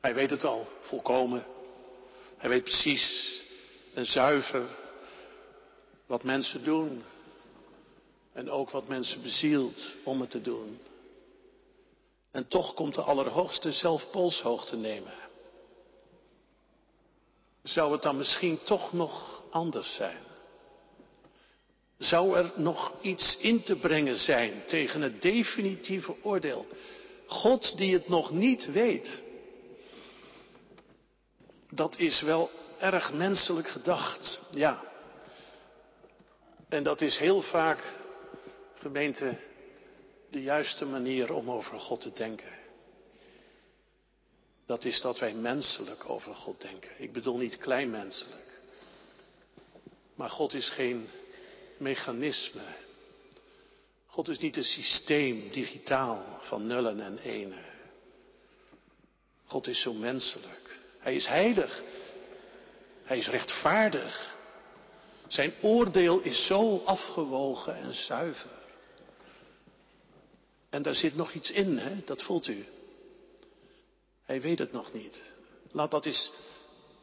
Hij 0.00 0.14
weet 0.14 0.30
het 0.30 0.44
al, 0.44 0.66
volkomen. 0.80 1.46
Hij 2.36 2.48
weet 2.48 2.64
precies 2.64 3.36
en 3.94 4.06
zuiver 4.06 4.68
wat 6.06 6.22
mensen 6.22 6.64
doen 6.64 7.04
en 8.32 8.50
ook 8.50 8.70
wat 8.70 8.88
mensen 8.88 9.22
bezielt 9.22 9.94
om 10.04 10.20
het 10.20 10.30
te 10.30 10.40
doen. 10.40 10.80
En 12.30 12.48
toch 12.48 12.74
komt 12.74 12.94
de 12.94 13.02
Allerhoogste 13.02 13.72
zelf 13.72 14.10
polshoogte 14.10 14.76
nemen. 14.76 15.14
Zou 17.62 17.92
het 17.92 18.02
dan 18.02 18.16
misschien 18.16 18.62
toch 18.62 18.92
nog 18.92 19.42
anders 19.50 19.94
zijn? 19.94 20.22
Zou 21.98 22.36
er 22.36 22.52
nog 22.56 22.92
iets 23.00 23.36
in 23.36 23.62
te 23.62 23.76
brengen 23.76 24.16
zijn 24.16 24.62
tegen 24.66 25.00
het 25.02 25.22
definitieve 25.22 26.14
oordeel? 26.22 26.66
God 27.26 27.76
die 27.76 27.92
het 27.92 28.08
nog 28.08 28.30
niet 28.30 28.72
weet. 28.72 29.20
Dat 31.70 31.98
is 31.98 32.20
wel 32.20 32.50
erg 32.78 33.12
menselijk 33.12 33.68
gedacht, 33.68 34.40
ja. 34.50 34.82
En 36.68 36.82
dat 36.82 37.00
is 37.00 37.18
heel 37.18 37.42
vaak, 37.42 37.92
gemeente, 38.74 39.38
de 40.30 40.42
juiste 40.42 40.84
manier 40.84 41.32
om 41.32 41.50
over 41.50 41.78
God 41.78 42.00
te 42.00 42.12
denken. 42.12 42.54
Dat 44.66 44.84
is 44.84 45.00
dat 45.00 45.18
wij 45.18 45.34
menselijk 45.34 46.08
over 46.08 46.34
God 46.34 46.60
denken. 46.60 46.90
Ik 46.98 47.12
bedoel 47.12 47.36
niet 47.36 47.56
kleinmenselijk. 47.56 48.60
Maar 50.14 50.30
God 50.30 50.54
is 50.54 50.68
geen 50.68 51.08
mechanisme. 51.78 52.74
God 54.06 54.28
is 54.28 54.38
niet 54.38 54.56
een 54.56 54.64
systeem 54.64 55.50
digitaal 55.50 56.38
van 56.40 56.66
nullen 56.66 57.00
en 57.00 57.18
enen. 57.18 57.64
God 59.44 59.66
is 59.66 59.80
zo 59.80 59.92
menselijk. 59.92 60.78
Hij 60.98 61.14
is 61.14 61.26
heilig. 61.26 61.82
Hij 63.02 63.18
is 63.18 63.28
rechtvaardig. 63.28 64.36
Zijn 65.26 65.52
oordeel 65.62 66.20
is 66.20 66.46
zo 66.46 66.82
afgewogen 66.84 67.76
en 67.76 67.94
zuiver. 67.94 68.50
En 70.70 70.82
daar 70.82 70.94
zit 70.94 71.16
nog 71.16 71.32
iets 71.32 71.50
in, 71.50 71.78
hè? 71.78 72.04
dat 72.04 72.22
voelt 72.22 72.46
u. 72.46 72.64
Hij 74.24 74.40
weet 74.40 74.58
het 74.58 74.72
nog 74.72 74.92
niet. 74.92 75.22
Laat 75.72 75.90
dat 75.90 76.06
eens 76.06 76.30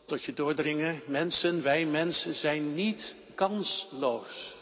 tot 0.05 0.23
je 0.23 0.33
doordringen. 0.33 1.01
Mensen, 1.05 1.63
wij 1.63 1.85
mensen 1.85 2.35
zijn 2.35 2.73
niet 2.73 3.15
kansloos. 3.35 4.55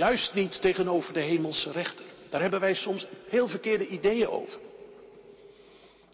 Juist 0.00 0.34
niet 0.34 0.60
tegenover 0.60 1.12
de 1.12 1.20
hemelse 1.20 1.72
rechter. 1.72 2.04
Daar 2.28 2.40
hebben 2.40 2.60
wij 2.60 2.74
soms 2.74 3.06
heel 3.28 3.48
verkeerde 3.48 3.86
ideeën 3.86 4.28
over. 4.28 4.60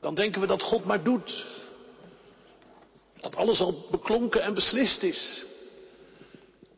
Dan 0.01 0.15
denken 0.15 0.41
we 0.41 0.47
dat 0.47 0.63
God 0.63 0.85
maar 0.85 1.03
doet. 1.03 1.47
Dat 3.21 3.37
alles 3.37 3.61
al 3.61 3.87
beklonken 3.91 4.43
en 4.43 4.55
beslist 4.55 5.03
is. 5.03 5.45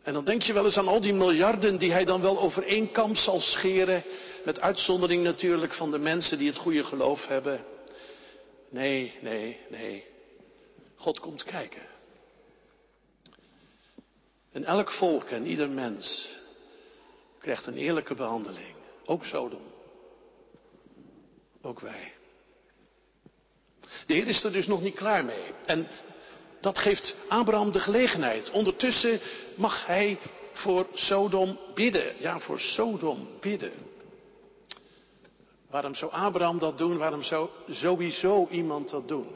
En 0.03 0.12
dan 0.12 0.25
denk 0.25 0.43
je 0.43 0.53
wel 0.53 0.65
eens 0.65 0.77
aan 0.77 0.88
al 0.88 1.00
die 1.00 1.12
miljarden 1.12 1.79
die 1.79 1.93
hij 1.93 2.05
dan 2.05 2.21
wel 2.21 2.41
over 2.41 2.62
één 2.62 2.93
kamp 2.93 3.17
zal 3.17 3.41
scheren. 3.41 4.03
Met 4.45 4.61
uitzondering 4.61 5.23
natuurlijk 5.23 5.75
van 5.75 5.91
de 5.91 5.99
mensen 5.99 6.38
die 6.38 6.49
het 6.49 6.59
goede 6.59 6.85
geloof 6.85 7.27
hebben. 7.27 7.65
Nee, 8.71 9.15
nee, 9.21 9.61
nee. 9.69 10.05
God 10.97 11.21
komt 11.21 11.45
kijken. 11.45 11.83
En 14.53 14.65
elk 14.65 14.91
volk 14.91 15.25
en 15.25 15.47
ieder 15.47 15.71
mens 15.71 16.37
krijgt 17.49 17.67
een 17.67 17.76
eerlijke 17.76 18.14
behandeling. 18.14 18.75
Ook 19.05 19.25
Sodom. 19.25 19.62
Ook 21.62 21.81
wij. 21.81 22.12
De 24.07 24.14
Heer 24.14 24.26
is 24.26 24.45
er 24.45 24.52
dus 24.52 24.67
nog 24.67 24.83
niet 24.83 24.95
klaar 24.95 25.25
mee. 25.25 25.45
En 25.67 25.88
dat 26.61 26.78
geeft 26.78 27.17
Abraham 27.28 27.73
de 27.73 27.78
gelegenheid. 27.78 28.50
Ondertussen 28.50 29.21
mag 29.55 29.87
hij 29.87 30.19
voor 30.52 30.87
Sodom 30.93 31.59
bidden. 31.75 32.14
Ja, 32.19 32.38
voor 32.40 32.61
Sodom 32.61 33.28
bidden. 33.40 33.73
Waarom 35.71 35.95
zou 35.95 36.12
Abraham 36.12 36.59
dat 36.59 36.78
doen? 36.78 36.99
Waarom 36.99 37.23
zou 37.23 37.49
sowieso 37.69 38.49
iemand 38.50 38.90
dat 38.90 39.09
doen? 39.09 39.28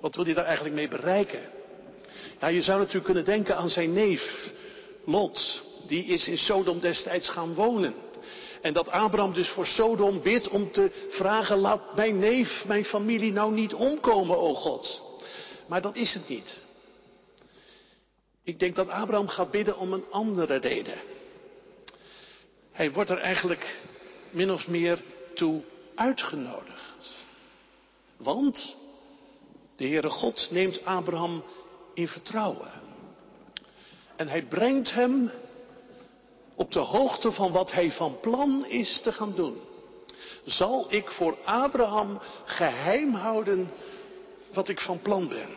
Wat 0.00 0.14
wil 0.14 0.24
hij 0.24 0.34
daar 0.34 0.44
eigenlijk 0.44 0.74
mee 0.74 0.88
bereiken? 0.88 1.50
Ja, 2.40 2.46
je 2.48 2.62
zou 2.62 2.78
natuurlijk 2.78 3.04
kunnen 3.04 3.24
denken 3.24 3.56
aan 3.56 3.70
zijn 3.70 3.92
neef, 3.92 4.52
Lot. 5.04 5.72
Die 5.86 6.04
is 6.04 6.28
in 6.28 6.38
Sodom 6.38 6.80
destijds 6.80 7.28
gaan 7.28 7.54
wonen. 7.54 7.94
En 8.60 8.72
dat 8.72 8.88
Abraham 8.90 9.32
dus 9.32 9.48
voor 9.48 9.66
Sodom 9.66 10.22
bidt 10.22 10.48
om 10.48 10.72
te 10.72 11.06
vragen, 11.08 11.58
laat 11.58 11.96
mijn 11.96 12.18
neef, 12.18 12.64
mijn 12.66 12.84
familie 12.84 13.32
nou 13.32 13.52
niet 13.52 13.74
omkomen, 13.74 14.38
o 14.38 14.54
God. 14.54 15.02
Maar 15.66 15.82
dat 15.82 15.96
is 15.96 16.14
het 16.14 16.28
niet. 16.28 16.60
Ik 18.44 18.58
denk 18.58 18.76
dat 18.76 18.88
Abraham 18.88 19.28
gaat 19.28 19.50
bidden 19.50 19.78
om 19.78 19.92
een 19.92 20.04
andere 20.10 20.56
reden. 20.56 20.98
Hij 22.72 22.92
wordt 22.92 23.10
er 23.10 23.18
eigenlijk 23.18 23.76
min 24.30 24.50
of 24.50 24.66
meer 24.66 25.02
toe 25.34 25.62
uitgenodigd. 25.94 27.24
Want 28.16 28.76
de 29.76 29.86
Heere 29.86 30.10
God 30.10 30.48
neemt 30.50 30.84
Abraham 30.84 31.44
in 31.94 32.08
vertrouwen. 32.08 32.70
En 34.16 34.28
hij 34.28 34.42
brengt 34.42 34.92
hem 34.92 35.30
op 36.54 36.72
de 36.72 36.78
hoogte 36.78 37.32
van 37.32 37.52
wat 37.52 37.72
hij 37.72 37.90
van 37.90 38.20
plan 38.20 38.66
is 38.66 39.00
te 39.00 39.12
gaan 39.12 39.34
doen. 39.34 39.60
Zal 40.44 40.86
ik 40.88 41.10
voor 41.10 41.36
Abraham 41.44 42.20
geheim 42.44 43.14
houden 43.14 43.70
wat 44.52 44.68
ik 44.68 44.80
van 44.80 45.00
plan 45.02 45.28
ben? 45.28 45.48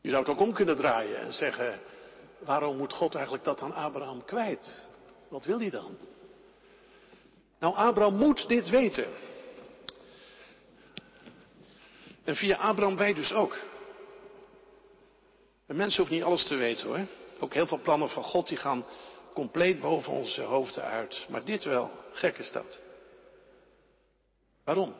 Je 0.00 0.10
zou 0.10 0.22
het 0.22 0.32
ook 0.32 0.40
om 0.40 0.52
kunnen 0.52 0.76
draaien 0.76 1.20
en 1.20 1.32
zeggen, 1.32 1.80
waarom 2.38 2.76
moet 2.76 2.92
God 2.92 3.14
eigenlijk 3.14 3.44
dat 3.44 3.60
aan 3.62 3.74
Abraham 3.74 4.24
kwijt? 4.24 4.86
Wat 5.28 5.44
wil 5.44 5.58
hij 5.58 5.70
dan? 5.70 5.96
Nou, 7.58 7.74
Abraham 7.74 8.14
moet 8.14 8.48
dit 8.48 8.68
weten. 8.68 9.06
En 12.24 12.36
via 12.36 12.56
Abraham 12.56 12.96
wij 12.96 13.14
dus 13.14 13.32
ook. 13.32 13.56
Een 15.66 15.76
mens 15.76 15.96
hoeft 15.96 16.10
niet 16.10 16.22
alles 16.22 16.46
te 16.46 16.54
weten 16.54 16.86
hoor. 16.86 17.06
Ook 17.40 17.54
heel 17.54 17.66
veel 17.66 17.80
plannen 17.80 18.08
van 18.08 18.22
God 18.22 18.48
die 18.48 18.56
gaan 18.56 18.84
compleet 19.34 19.80
boven 19.80 20.12
onze 20.12 20.42
hoofden 20.42 20.84
uit. 20.84 21.26
Maar 21.28 21.44
dit 21.44 21.64
wel, 21.64 21.90
gek 22.12 22.38
is 22.38 22.52
dat. 22.52 22.80
Waarom? 24.64 24.94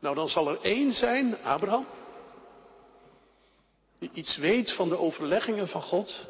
Nou, 0.00 0.14
dan 0.14 0.28
zal 0.28 0.48
er 0.48 0.58
één 0.62 0.92
zijn, 0.92 1.42
Abraham, 1.42 1.86
die 3.98 4.10
iets 4.12 4.36
weet 4.36 4.72
van 4.72 4.88
de 4.88 4.98
overleggingen 4.98 5.68
van 5.68 5.82
God. 5.82 6.26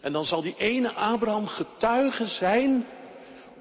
En 0.00 0.12
dan 0.12 0.24
zal 0.24 0.42
die 0.42 0.54
ene 0.58 0.92
Abraham 0.92 1.46
getuige 1.46 2.26
zijn 2.26 2.86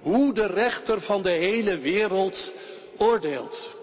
hoe 0.01 0.33
de 0.33 0.45
rechter 0.45 1.01
van 1.01 1.21
de 1.21 1.29
hele 1.29 1.77
wereld 1.77 2.51
oordeelt. 2.97 3.75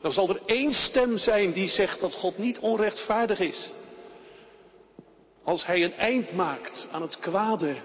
Dan 0.00 0.12
zal 0.12 0.28
er 0.28 0.40
één 0.46 0.74
stem 0.74 1.18
zijn 1.18 1.52
die 1.52 1.68
zegt 1.68 2.00
dat 2.00 2.14
God 2.14 2.38
niet 2.38 2.58
onrechtvaardig 2.58 3.40
is. 3.40 3.70
Als 5.48 5.66
hij 5.66 5.84
een 5.84 5.94
eind 5.94 6.32
maakt 6.32 6.88
aan 6.90 7.02
het 7.02 7.18
kwade 7.18 7.76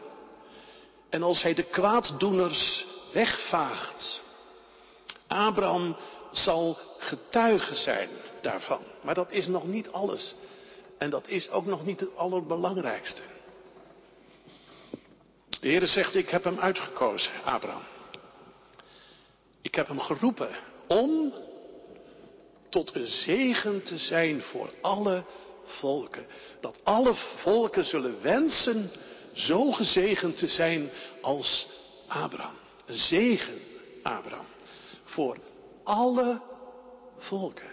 en 1.10 1.24
als 1.24 1.42
hij 1.42 1.54
de 1.54 1.64
kwaaddoeners 1.64 2.86
wegvaagt. 3.14 4.22
Abraham 5.28 5.96
zal 6.32 6.78
getuige 6.98 7.76
zijn 7.76 8.10
daarvan. 8.42 8.82
Maar 9.02 9.14
dat 9.14 9.32
is 9.32 9.48
nog 9.48 9.68
niet 9.68 9.92
alles. 9.92 10.36
En 10.98 11.10
dat 11.10 11.28
is 11.28 11.50
ook 11.50 11.66
nog 11.66 11.86
niet 11.86 12.00
het 12.00 12.16
allerbelangrijkste. 12.16 13.22
De 15.60 15.68
Heer 15.68 15.88
zegt, 15.88 16.16
ik 16.16 16.30
heb 16.30 16.44
hem 16.44 16.60
uitgekozen, 16.60 17.32
Abraham. 17.44 17.84
Ik 19.62 19.76
heb 19.76 19.88
hem 19.88 20.00
geroepen 20.00 20.56
om 20.88 21.34
tot 22.70 22.96
een 22.96 23.08
zegen 23.08 23.84
te 23.84 23.98
zijn 23.98 24.42
voor 24.42 24.70
alle 24.82 25.24
volken. 25.64 26.26
Dat 26.60 26.80
alle 26.84 27.14
volken 27.16 27.86
zullen 27.86 28.22
wensen 28.22 28.92
zo 29.34 29.72
gezegend 29.72 30.38
te 30.38 30.48
zijn 30.48 30.90
als 31.22 31.68
Abraham. 32.08 32.56
Een 32.86 32.96
zegen, 32.96 33.60
Abraham. 34.04 34.46
Voor 35.04 35.38
alle 35.84 36.42
volken. 37.18 37.72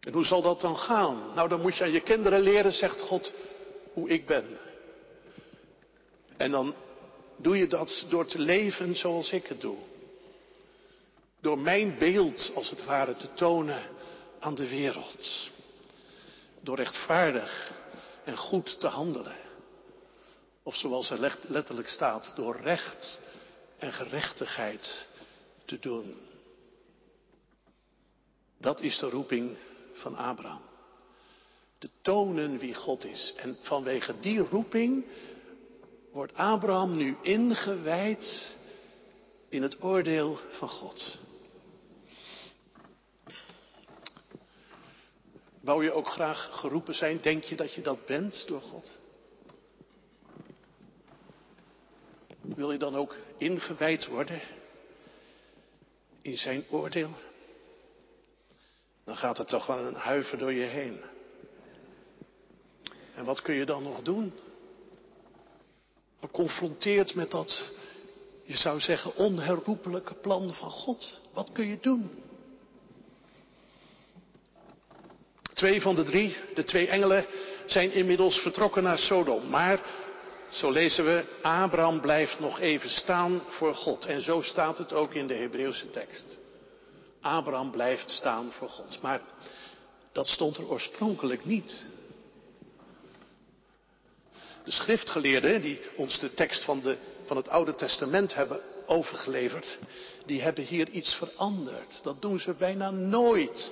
En 0.00 0.12
hoe 0.12 0.24
zal 0.24 0.42
dat 0.42 0.60
dan 0.60 0.76
gaan? 0.76 1.34
Nou, 1.34 1.48
dan 1.48 1.60
moet 1.60 1.76
je 1.76 1.84
aan 1.84 1.92
je 1.92 2.00
kinderen 2.00 2.40
leren, 2.40 2.72
zegt 2.72 3.00
God, 3.00 3.32
hoe 3.92 4.08
ik 4.08 4.26
ben. 4.26 4.58
En 6.36 6.50
dan 6.50 6.74
doe 7.36 7.56
je 7.56 7.66
dat 7.66 8.06
door 8.08 8.26
te 8.26 8.38
leven 8.38 8.96
zoals 8.96 9.30
ik 9.30 9.46
het 9.46 9.60
doe. 9.60 9.76
Door 11.40 11.58
mijn 11.58 11.98
beeld, 11.98 12.50
als 12.54 12.70
het 12.70 12.84
ware, 12.84 13.16
te 13.16 13.34
tonen 13.34 13.82
aan 14.40 14.54
de 14.54 14.68
wereld. 14.68 15.50
Door 16.66 16.76
rechtvaardig 16.76 17.72
en 18.24 18.36
goed 18.36 18.80
te 18.80 18.86
handelen. 18.86 19.36
Of 20.62 20.76
zoals 20.76 21.10
er 21.10 21.32
letterlijk 21.48 21.88
staat, 21.88 22.32
door 22.36 22.56
recht 22.60 23.20
en 23.78 23.92
gerechtigheid 23.92 25.06
te 25.64 25.78
doen. 25.78 26.16
Dat 28.58 28.80
is 28.80 28.98
de 28.98 29.08
roeping 29.10 29.56
van 29.92 30.16
Abraham. 30.16 30.62
Te 31.78 31.90
tonen 32.02 32.58
wie 32.58 32.74
God 32.74 33.04
is. 33.04 33.32
En 33.36 33.56
vanwege 33.60 34.20
die 34.20 34.38
roeping 34.38 35.04
wordt 36.12 36.34
Abraham 36.34 36.96
nu 36.96 37.16
ingewijd 37.22 38.56
in 39.48 39.62
het 39.62 39.82
oordeel 39.82 40.38
van 40.50 40.68
God. 40.68 41.18
Wou 45.66 45.84
je 45.84 45.92
ook 45.92 46.08
graag 46.08 46.48
geroepen 46.60 46.94
zijn? 46.94 47.20
Denk 47.20 47.44
je 47.44 47.56
dat 47.56 47.72
je 47.72 47.82
dat 47.82 48.06
bent 48.06 48.46
door 48.46 48.60
God? 48.60 48.90
Wil 52.40 52.72
je 52.72 52.78
dan 52.78 52.96
ook 52.96 53.16
ingewijd 53.36 54.06
worden 54.06 54.40
in 56.22 56.38
zijn 56.38 56.64
oordeel? 56.70 57.10
Dan 59.04 59.16
gaat 59.16 59.38
er 59.38 59.46
toch 59.46 59.66
wel 59.66 59.78
een 59.78 59.94
huiver 59.94 60.38
door 60.38 60.52
je 60.52 60.64
heen. 60.64 61.00
En 63.14 63.24
wat 63.24 63.42
kun 63.42 63.54
je 63.54 63.64
dan 63.64 63.82
nog 63.82 64.02
doen? 64.02 64.32
Geconfronteerd 66.20 67.14
met 67.14 67.30
dat, 67.30 67.72
je 68.44 68.56
zou 68.56 68.80
zeggen, 68.80 69.16
onherroepelijke 69.16 70.14
plan 70.14 70.54
van 70.54 70.70
God. 70.70 71.20
Wat 71.32 71.52
kun 71.52 71.66
je 71.66 71.80
doen? 71.80 72.22
Twee 75.56 75.80
van 75.80 75.94
de 75.94 76.02
drie, 76.02 76.36
de 76.54 76.64
twee 76.64 76.88
engelen, 76.88 77.26
zijn 77.66 77.92
inmiddels 77.92 78.38
vertrokken 78.38 78.82
naar 78.82 78.98
Sodom. 78.98 79.48
Maar, 79.48 79.80
zo 80.48 80.70
lezen 80.70 81.04
we, 81.04 81.24
Abraham 81.42 82.00
blijft 82.00 82.40
nog 82.40 82.60
even 82.60 82.90
staan 82.90 83.42
voor 83.48 83.74
God. 83.74 84.04
En 84.04 84.20
zo 84.22 84.40
staat 84.40 84.78
het 84.78 84.92
ook 84.92 85.14
in 85.14 85.26
de 85.26 85.34
Hebreeuwse 85.34 85.90
tekst. 85.90 86.36
Abraham 87.20 87.70
blijft 87.70 88.10
staan 88.10 88.52
voor 88.52 88.68
God. 88.68 88.98
Maar 89.02 89.20
dat 90.12 90.28
stond 90.28 90.56
er 90.56 90.68
oorspronkelijk 90.68 91.44
niet. 91.44 91.84
De 94.64 94.70
schriftgeleerden 94.70 95.62
die 95.62 95.80
ons 95.96 96.18
de 96.18 96.34
tekst 96.34 96.64
van, 96.64 96.80
de, 96.80 96.96
van 97.26 97.36
het 97.36 97.48
Oude 97.48 97.74
Testament 97.74 98.34
hebben 98.34 98.60
overgeleverd, 98.86 99.78
die 100.26 100.42
hebben 100.42 100.64
hier 100.64 100.88
iets 100.88 101.14
veranderd. 101.14 102.00
Dat 102.02 102.22
doen 102.22 102.40
ze 102.40 102.52
bijna 102.52 102.90
nooit. 102.90 103.70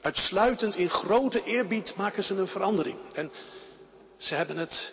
Uitsluitend 0.00 0.76
in 0.76 0.90
grote 0.90 1.44
eerbied 1.44 1.94
maken 1.96 2.24
ze 2.24 2.34
een 2.34 2.46
verandering. 2.46 2.98
En 3.12 3.32
ze 4.16 4.34
hebben 4.34 4.56
het 4.56 4.92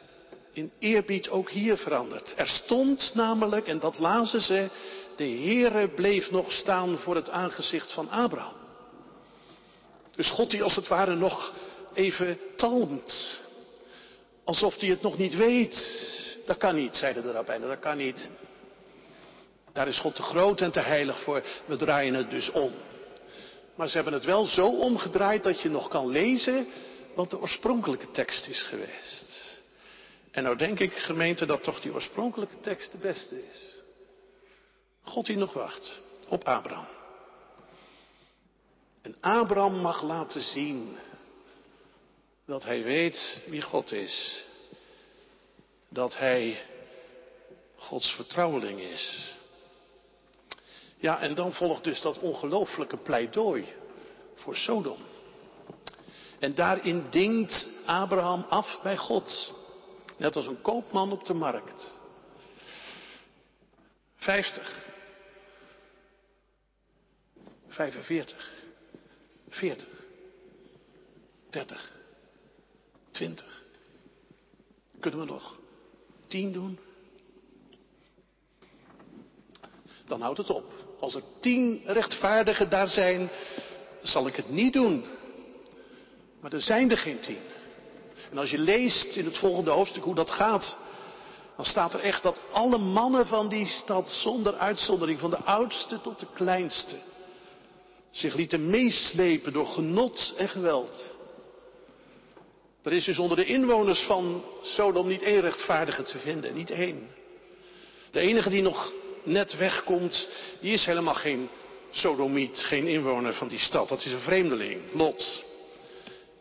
in 0.53 0.71
eerbied 0.79 1.29
ook 1.29 1.49
hier 1.49 1.77
veranderd. 1.77 2.33
Er 2.37 2.47
stond 2.47 3.11
namelijk, 3.13 3.67
en 3.67 3.79
dat 3.79 3.99
lazen 3.99 4.41
ze, 4.41 4.69
de 5.15 5.23
Heere 5.23 5.87
bleef 5.87 6.31
nog 6.31 6.51
staan 6.51 6.97
voor 6.97 7.15
het 7.15 7.29
aangezicht 7.29 7.91
van 7.91 8.09
Abraham. 8.09 8.53
Dus 10.15 10.29
God 10.29 10.51
die 10.51 10.63
als 10.63 10.75
het 10.75 10.87
ware 10.87 11.15
nog 11.15 11.53
even 11.93 12.39
talmt. 12.55 13.41
Alsof 14.43 14.79
hij 14.79 14.89
het 14.89 15.01
nog 15.01 15.17
niet 15.17 15.35
weet. 15.35 16.05
Dat 16.45 16.57
kan 16.57 16.75
niet, 16.75 16.95
zeiden 16.95 17.23
de 17.23 17.31
rabbijnen, 17.31 17.67
dat 17.67 17.79
kan 17.79 17.97
niet. 17.97 18.29
Daar 19.73 19.87
is 19.87 19.99
God 19.99 20.15
te 20.15 20.21
groot 20.21 20.61
en 20.61 20.71
te 20.71 20.79
heilig 20.79 21.21
voor. 21.21 21.43
We 21.65 21.75
draaien 21.75 22.13
het 22.13 22.29
dus 22.29 22.51
om. 22.51 22.71
Maar 23.77 23.88
ze 23.88 23.96
hebben 23.96 24.13
het 24.13 24.25
wel 24.25 24.46
zo 24.46 24.67
omgedraaid 24.67 25.43
dat 25.43 25.62
je 25.62 25.69
nog 25.69 25.88
kan 25.88 26.07
lezen 26.07 26.67
wat 27.15 27.29
de 27.29 27.39
oorspronkelijke 27.39 28.12
tekst 28.12 28.48
is 28.48 28.62
geweest. 28.63 29.62
En 30.31 30.43
nou 30.43 30.57
denk 30.57 30.79
ik, 30.79 30.93
gemeente, 30.93 31.46
dat 31.46 31.63
toch 31.63 31.81
die 31.81 31.93
oorspronkelijke 31.93 32.60
tekst 32.60 32.91
de 32.91 32.98
beste 32.98 33.36
is. 33.36 33.75
God 35.01 35.25
die 35.25 35.38
nog 35.38 35.53
wacht 35.53 36.00
op 36.27 36.43
Abraham. 36.43 36.88
En 39.01 39.15
Abraham 39.22 39.75
mag 39.81 40.01
laten 40.01 40.41
zien 40.41 40.98
dat 42.46 42.63
hij 42.63 42.84
weet 42.84 43.39
wie 43.46 43.62
God 43.62 43.91
is. 43.91 44.43
Dat 45.89 46.17
hij 46.17 46.57
Gods 47.75 48.12
vertrouweling 48.12 48.79
is. 48.79 49.36
Ja, 50.98 51.20
en 51.20 51.36
dan 51.36 51.53
volgt 51.53 51.83
dus 51.83 52.01
dat 52.01 52.20
ongelooflijke 52.20 52.98
pleidooi 52.98 53.66
voor 54.36 54.55
Sodom. 54.55 54.98
En 56.40 56.55
daarin 56.55 57.05
dingt 57.10 57.68
Abraham 57.86 58.46
af 58.50 58.79
bij 58.83 58.98
God. 58.98 59.53
Net 60.18 60.36
als 60.36 60.48
een 60.48 60.62
koopman 60.62 61.12
op 61.12 61.25
de 61.25 61.33
markt. 61.33 61.94
50. 64.16 64.86
45. 67.68 68.51
40. 69.50 69.88
30. 71.50 71.92
20. 73.12 73.64
Kunnen 75.00 75.20
we 75.20 75.25
nog 75.25 75.60
10 76.27 76.51
doen? 76.51 76.79
Dan 80.05 80.22
houdt 80.22 80.38
het 80.38 80.50
op. 80.50 80.86
Als 81.00 81.16
er 81.16 81.24
tien 81.40 81.81
rechtvaardigen 81.86 82.70
daar 82.70 82.88
zijn, 82.88 83.29
zal 84.01 84.27
ik 84.27 84.36
het 84.36 84.50
niet 84.50 84.74
doen. 84.74 85.05
Maar 86.42 86.53
er 86.53 86.62
zijn 86.62 86.92
er 86.92 86.98
geen 86.98 87.20
tien. 87.20 87.40
En 88.31 88.38
als 88.38 88.50
je 88.50 88.57
leest 88.57 89.16
in 89.16 89.25
het 89.25 89.38
volgende 89.38 89.72
hoofdstuk 89.72 90.03
hoe 90.03 90.16
dat 90.16 90.31
gaat, 90.31 90.77
dan 91.55 91.66
staat 91.66 91.94
er 91.94 92.00
echt 92.00 92.24
dat 92.24 92.42
alle 92.51 92.77
mannen 92.77 93.25
van 93.25 93.50
die 93.50 93.68
stad, 93.68 94.10
zonder 94.12 94.55
uitzondering, 94.55 95.20
van 95.20 95.29
de 95.29 95.38
oudste 95.44 96.01
tot 96.01 96.20
de 96.20 96.27
kleinste, 96.33 96.96
zich 98.12 98.36
lieten 98.36 98.70
meeslepen 98.70 99.53
door 99.53 99.68
genot 99.68 100.33
en 100.38 100.50
geweld. 100.50 101.16
Er 102.83 102.94
is 102.94 103.05
dus 103.05 103.20
onder 103.20 103.38
de 103.38 103.46
inwoners 103.46 104.00
van 104.00 104.44
Sodom 104.62 105.07
niet 105.07 105.22
één 105.22 105.42
rechtvaardige 105.42 106.03
te 106.03 106.18
vinden, 106.18 106.53
niet 106.53 106.72
één. 106.72 107.10
De 108.12 108.20
enige 108.20 108.50
die 108.50 108.62
nog 108.62 108.94
net 109.27 109.57
wegkomt, 109.57 110.29
die 110.59 110.74
is 110.74 110.85
helemaal 110.85 111.13
geen 111.13 111.50
sodomiet, 111.90 112.59
geen 112.59 112.87
inwoner 112.87 113.33
van 113.33 113.48
die 113.48 113.59
stad. 113.59 113.90
Dat 113.90 114.05
is 114.05 114.11
een 114.11 114.20
vreemdeling, 114.20 114.94
Lot. 114.94 115.44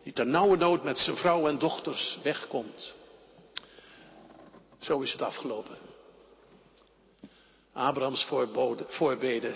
Die 0.03 0.13
ter 0.13 0.27
nauwe 0.27 0.57
nood 0.57 0.83
met 0.83 0.97
zijn 0.97 1.17
vrouw 1.17 1.47
en 1.47 1.59
dochters 1.59 2.19
wegkomt. 2.23 2.95
Zo 4.79 4.99
is 4.99 5.11
het 5.11 5.21
afgelopen. 5.21 5.77
Abrahams 7.73 8.27
voorbeden 8.87 9.55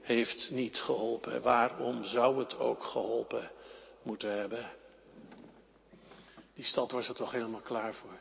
heeft 0.00 0.50
niet 0.50 0.80
geholpen. 0.80 1.42
Waarom 1.42 2.04
zou 2.04 2.38
het 2.38 2.58
ook 2.58 2.84
geholpen 2.84 3.50
moeten 4.02 4.38
hebben? 4.38 4.70
Die 6.54 6.64
stad 6.64 6.90
was 6.90 7.08
er 7.08 7.14
toch 7.14 7.30
helemaal 7.30 7.60
klaar 7.60 7.94
voor. 7.94 8.18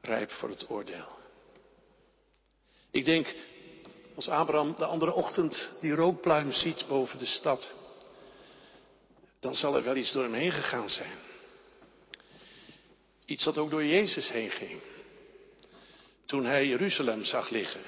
Rijp 0.00 0.30
voor 0.30 0.48
het 0.48 0.70
oordeel. 0.70 1.15
Ik 2.96 3.04
denk, 3.04 3.34
als 4.14 4.28
Abraham 4.28 4.74
de 4.78 4.84
andere 4.84 5.12
ochtend 5.12 5.72
die 5.80 5.94
rookpluim 5.94 6.52
ziet 6.52 6.84
boven 6.88 7.18
de 7.18 7.26
stad, 7.26 7.72
dan 9.40 9.54
zal 9.54 9.76
er 9.76 9.82
wel 9.82 9.96
iets 9.96 10.12
door 10.12 10.22
hem 10.22 10.32
heen 10.32 10.52
gegaan 10.52 10.88
zijn. 10.88 11.18
Iets 13.24 13.44
dat 13.44 13.58
ook 13.58 13.70
door 13.70 13.84
Jezus 13.84 14.28
heen 14.28 14.50
ging. 14.50 14.80
Toen 16.26 16.44
hij 16.44 16.66
Jeruzalem 16.66 17.24
zag 17.24 17.50
liggen. 17.50 17.82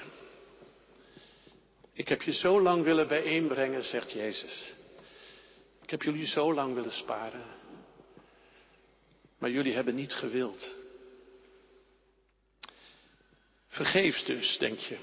Ik 1.93 2.07
heb 2.07 2.21
je 2.21 2.33
zo 2.33 2.61
lang 2.61 2.83
willen 2.83 3.07
bijeenbrengen, 3.07 3.83
zegt 3.83 4.11
Jezus. 4.11 4.73
Ik 5.81 5.89
heb 5.89 6.01
jullie 6.01 6.25
zo 6.25 6.53
lang 6.53 6.73
willen 6.73 6.93
sparen. 6.93 7.45
Maar 9.37 9.49
jullie 9.49 9.73
hebben 9.73 9.95
niet 9.95 10.13
gewild. 10.13 10.75
Vergeefs 13.69 14.23
dus, 14.25 14.57
denk 14.57 14.79
je. 14.79 14.97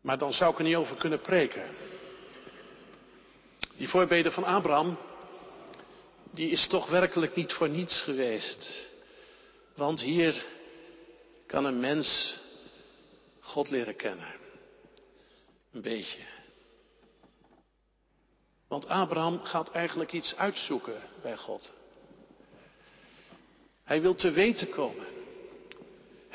Maar 0.00 0.18
dan 0.18 0.32
zou 0.32 0.52
ik 0.52 0.58
er 0.58 0.64
niet 0.64 0.76
over 0.76 0.96
kunnen 0.96 1.20
preken. 1.20 1.76
Die 3.76 3.88
voorbeden 3.88 4.32
van 4.32 4.44
Abraham, 4.44 4.98
die 6.30 6.50
is 6.50 6.66
toch 6.66 6.88
werkelijk 6.88 7.34
niet 7.34 7.52
voor 7.52 7.68
niets 7.68 8.02
geweest. 8.02 8.88
Want 9.74 10.00
hier 10.00 10.44
kan 11.46 11.64
een 11.64 11.80
mens 11.80 12.38
God 13.40 13.70
leren 13.70 13.96
kennen. 13.96 14.34
Een 15.72 15.82
beetje. 15.82 16.20
Want 18.68 18.88
Abraham 18.88 19.40
gaat 19.44 19.70
eigenlijk 19.70 20.12
iets 20.12 20.36
uitzoeken 20.36 21.00
bij 21.22 21.36
God. 21.36 21.70
Hij 23.84 24.00
wil 24.00 24.14
te 24.14 24.30
weten 24.30 24.68
komen. 24.68 25.15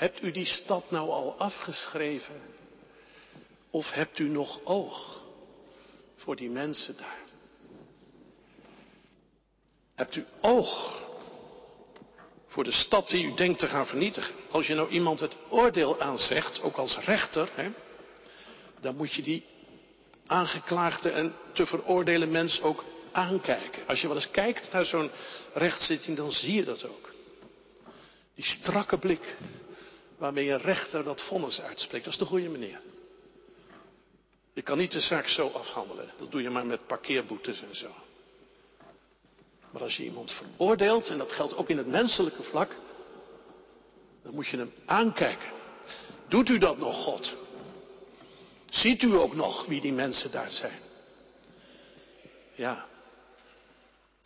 Hebt 0.02 0.24
u 0.24 0.32
die 0.32 0.46
stad 0.46 0.92
nou 0.92 1.10
al 1.10 1.36
afgeschreven? 1.38 2.42
Of 3.70 3.92
hebt 3.92 4.20
u 4.20 4.30
nog 4.30 4.60
oog 4.64 5.22
voor 6.16 6.36
die 6.36 6.50
mensen 6.50 6.98
daar? 6.98 7.20
Hebt 9.96 10.16
u 10.16 10.26
oog 10.40 11.02
voor 12.48 12.64
de 12.64 12.72
stad 12.72 13.10
die 13.10 13.26
u 13.26 13.34
denkt 13.36 13.60
te 13.60 13.68
gaan 13.68 13.88
vernietigen? 13.88 14.34
Als 14.52 14.68
je 14.68 14.74
nou 14.74 14.90
iemand 14.90 15.20
het 15.20 15.38
oordeel 15.50 16.02
aanzegt, 16.02 16.62
ook 16.62 16.76
als 16.76 16.98
rechter, 16.98 17.50
hè, 17.56 17.70
dan 18.80 18.96
moet 18.96 19.14
je 19.14 19.22
die 19.22 19.46
aangeklaagde 20.26 21.10
en 21.10 21.36
te 21.54 21.66
veroordelen 21.66 22.32
mens 22.32 22.62
ook 22.62 22.84
aankijken. 23.12 23.88
Als 23.88 24.02
je 24.02 24.08
wel 24.08 24.16
eens 24.16 24.32
kijkt 24.32 24.72
naar 24.72 24.86
zo'n 24.86 25.12
rechtszitting, 25.54 26.18
dan 26.18 26.32
zie 26.32 26.54
je 26.54 26.64
dat 26.64 26.86
ook. 26.86 27.14
Die 28.36 28.46
strakke 28.46 28.98
blik 28.98 29.38
waarmee 30.22 30.50
een 30.50 30.62
rechter 30.62 31.04
dat 31.04 31.22
vonnis 31.22 31.62
uitspreekt, 31.62 32.04
dat 32.04 32.14
is 32.14 32.20
de 32.20 32.26
goede 32.26 32.50
meneer. 32.50 32.82
Je 34.54 34.62
kan 34.62 34.78
niet 34.78 34.92
de 34.92 35.00
zaak 35.00 35.28
zo 35.28 35.48
afhandelen. 35.48 36.10
Dat 36.18 36.32
doe 36.32 36.42
je 36.42 36.50
maar 36.50 36.66
met 36.66 36.88
parkeerboetes 36.88 37.62
en 37.62 37.76
zo. 37.76 37.90
Maar 39.72 39.82
als 39.82 39.98
je 39.98 40.04
iemand 40.04 40.32
veroordeelt, 40.32 41.08
en 41.08 41.18
dat 41.18 41.32
geldt 41.32 41.56
ook 41.56 41.70
in 41.70 41.78
het 41.78 41.88
menselijke 41.88 42.44
vlak, 42.44 42.76
dan 44.24 44.34
moet 44.34 44.48
je 44.48 44.58
hem 44.58 44.74
aankijken. 44.86 45.50
Doet 46.28 46.50
u 46.50 46.58
dat 46.58 46.78
nog, 46.78 47.04
God? 47.04 47.36
Ziet 48.70 49.02
u 49.02 49.16
ook 49.16 49.36
nog 49.36 49.66
wie 49.66 49.82
die 49.82 49.94
mensen 49.94 50.32
daar 50.32 50.52
zijn? 50.52 50.80
Ja. 52.56 52.86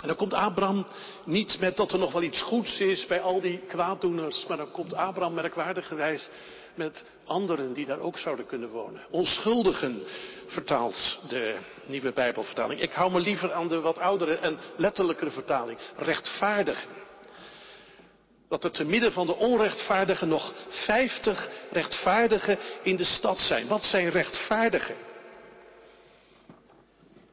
En 0.05 0.11
dan 0.11 0.19
komt 0.19 0.33
Abraham 0.33 0.87
niet 1.23 1.59
met 1.59 1.77
dat 1.77 1.91
er 1.91 1.99
nog 1.99 2.11
wel 2.11 2.21
iets 2.21 2.41
goeds 2.41 2.79
is 2.79 3.05
bij 3.05 3.21
al 3.21 3.41
die 3.41 3.57
kwaaddoeners, 3.57 4.45
maar 4.45 4.57
dan 4.57 4.71
komt 4.71 4.93
Abraham 4.93 5.33
merkwaardigerwijs 5.33 6.29
met 6.75 7.03
anderen 7.25 7.73
die 7.73 7.85
daar 7.85 7.99
ook 7.99 8.17
zouden 8.17 8.45
kunnen 8.45 8.69
wonen. 8.69 9.05
Onschuldigen 9.09 10.03
vertaalt 10.47 11.19
de 11.29 11.55
nieuwe 11.85 12.11
Bijbelvertaling. 12.11 12.81
Ik 12.81 12.91
hou 12.91 13.11
me 13.11 13.19
liever 13.19 13.53
aan 13.53 13.67
de 13.67 13.79
wat 13.79 13.99
oudere 13.99 14.35
en 14.35 14.59
letterlijkere 14.75 15.31
vertaling. 15.31 15.79
Rechtvaardigen. 15.95 16.89
Dat 18.49 18.63
er 18.63 18.71
te 18.71 18.85
midden 18.85 19.11
van 19.11 19.25
de 19.25 19.35
onrechtvaardigen 19.35 20.27
nog 20.27 20.53
vijftig 20.69 21.49
rechtvaardigen 21.71 22.57
in 22.81 22.95
de 22.95 23.05
stad 23.05 23.39
zijn. 23.39 23.67
Wat 23.67 23.83
zijn 23.83 24.09
rechtvaardigen? 24.09 24.95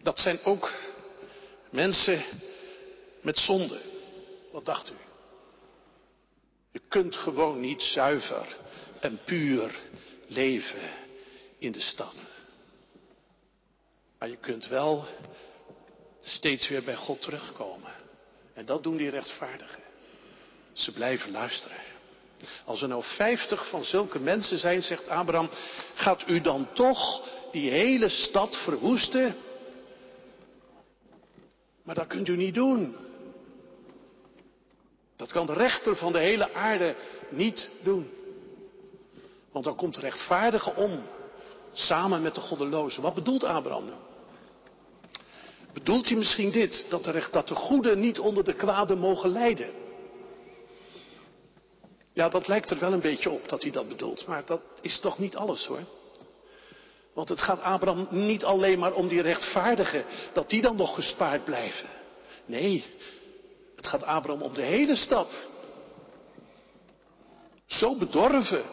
Dat 0.02 0.18
zijn 0.18 0.38
ook 0.44 0.70
mensen 1.70 2.24
met 3.22 3.38
zonde. 3.38 3.80
Wat 4.52 4.64
dacht 4.64 4.90
u? 4.90 4.94
Je 6.70 6.80
kunt 6.88 7.16
gewoon 7.16 7.60
niet 7.60 7.82
zuiver 7.82 8.56
en 9.00 9.20
puur 9.24 9.80
leven 10.26 10.90
in 11.58 11.72
de 11.72 11.80
stad. 11.80 12.14
Maar 14.18 14.28
je 14.28 14.36
kunt 14.36 14.66
wel 14.66 15.04
steeds 16.22 16.68
weer 16.68 16.82
bij 16.82 16.96
God 16.96 17.22
terugkomen. 17.22 17.92
En 18.54 18.66
dat 18.66 18.82
doen 18.82 18.96
die 18.96 19.10
rechtvaardigen. 19.10 19.82
Ze 20.72 20.92
blijven 20.92 21.30
luisteren. 21.30 21.76
Als 22.64 22.82
er 22.82 22.88
nou 22.88 23.02
vijftig 23.04 23.68
van 23.68 23.84
zulke 23.84 24.20
mensen 24.20 24.58
zijn, 24.58 24.82
zegt 24.82 25.08
Abraham, 25.08 25.50
gaat 25.94 26.28
u 26.28 26.40
dan 26.40 26.68
toch 26.72 27.28
die 27.52 27.70
hele 27.70 28.08
stad 28.08 28.56
verwoesten? 28.56 29.36
Maar 31.82 31.94
dat 31.94 32.06
kunt 32.06 32.28
u 32.28 32.36
niet 32.36 32.54
doen. 32.54 32.96
Dat 35.16 35.32
kan 35.32 35.46
de 35.46 35.52
rechter 35.52 35.96
van 35.96 36.12
de 36.12 36.18
hele 36.18 36.52
aarde 36.52 36.94
niet 37.30 37.68
doen. 37.82 38.10
Want 39.52 39.64
dan 39.64 39.76
komt 39.76 39.94
de 39.94 40.00
rechtvaardige 40.00 40.74
om, 40.74 41.02
samen 41.72 42.22
met 42.22 42.34
de 42.34 42.40
goddeloze. 42.40 43.00
Wat 43.00 43.14
bedoelt 43.14 43.44
Abraham 43.44 43.84
nu? 43.84 43.92
Bedoelt 45.72 46.08
hij 46.08 46.16
misschien 46.16 46.50
dit, 46.50 46.86
dat 46.88 47.04
de, 47.04 47.28
dat 47.30 47.48
de 47.48 47.54
goede 47.54 47.96
niet 47.96 48.18
onder 48.18 48.44
de 48.44 48.54
kwade 48.54 48.94
mogen 48.94 49.32
lijden? 49.32 49.70
Ja, 52.14 52.28
dat 52.28 52.48
lijkt 52.48 52.70
er 52.70 52.78
wel 52.78 52.92
een 52.92 53.00
beetje 53.00 53.30
op 53.30 53.48
dat 53.48 53.62
hij 53.62 53.70
dat 53.70 53.88
bedoelt, 53.88 54.26
maar 54.26 54.42
dat 54.46 54.60
is 54.80 55.00
toch 55.00 55.18
niet 55.18 55.36
alles 55.36 55.66
hoor. 55.66 55.84
Want 57.14 57.28
het 57.28 57.42
gaat 57.42 57.60
Abraham 57.60 58.06
niet 58.10 58.44
alleen 58.44 58.78
maar 58.78 58.92
om 58.92 59.08
die 59.08 59.22
rechtvaardigen, 59.22 60.04
dat 60.32 60.50
die 60.50 60.62
dan 60.62 60.76
nog 60.76 60.94
gespaard 60.94 61.44
blijven. 61.44 61.88
Nee, 62.46 62.84
het 63.82 63.90
gaat 63.90 64.02
Abraham 64.02 64.42
om 64.42 64.54
de 64.54 64.62
hele 64.62 64.96
stad. 64.96 65.46
Zo 67.66 67.96
bedorven. 67.96 68.64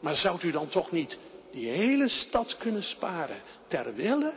Maar 0.00 0.16
zou 0.16 0.40
u 0.42 0.50
dan 0.50 0.68
toch 0.68 0.90
niet 0.90 1.18
die 1.52 1.68
hele 1.68 2.08
stad 2.08 2.56
kunnen 2.56 2.82
sparen 2.82 3.42
ter 3.66 3.94
wille 3.94 4.32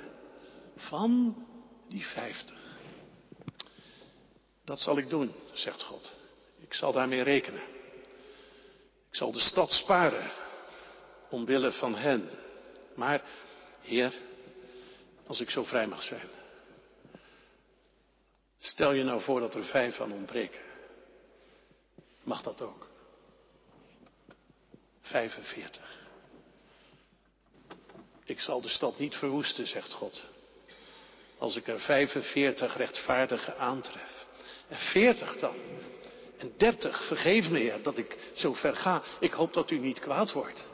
van 0.75 1.35
die 1.89 2.05
vijftig? 2.05 2.57
Dat 4.65 4.79
zal 4.79 4.97
ik 4.97 5.09
doen, 5.09 5.31
zegt 5.53 5.83
God. 5.83 6.13
Ik 6.59 6.73
zal 6.73 6.91
daarmee 6.91 7.21
rekenen. 7.21 7.63
Ik 9.09 9.15
zal 9.15 9.31
de 9.31 9.39
stad 9.39 9.71
sparen 9.71 10.31
omwille 11.29 11.71
van 11.71 11.95
hen. 11.95 12.29
Maar, 12.95 13.21
Heer, 13.81 14.13
als 15.27 15.41
ik 15.41 15.49
zo 15.49 15.63
vrij 15.63 15.87
mag 15.87 16.03
zijn. 16.03 16.27
Stel 18.65 18.91
je 18.91 19.03
nou 19.03 19.21
voor 19.21 19.39
dat 19.39 19.55
er 19.55 19.65
vijf 19.65 20.01
aan 20.01 20.11
ontbreken. 20.11 20.61
Mag 22.23 22.41
dat 22.41 22.61
ook? 22.61 22.87
45. 25.01 26.01
Ik 28.25 28.39
zal 28.39 28.61
de 28.61 28.69
stad 28.69 28.99
niet 28.99 29.15
verwoesten, 29.15 29.67
zegt 29.67 29.91
God. 29.91 30.23
Als 31.37 31.55
ik 31.55 31.67
er 31.67 31.79
45 31.79 32.77
rechtvaardigen 32.77 33.57
aantref. 33.57 34.25
En 34.67 34.77
40 34.77 35.37
dan. 35.37 35.55
En 36.37 36.53
30, 36.57 37.07
vergeef 37.07 37.49
me 37.49 37.79
dat 37.81 37.97
ik 37.97 38.17
zo 38.33 38.53
ver 38.53 38.75
ga. 38.75 39.03
Ik 39.19 39.31
hoop 39.31 39.53
dat 39.53 39.71
u 39.71 39.77
niet 39.79 39.99
kwaad 39.99 40.31
wordt. 40.31 40.67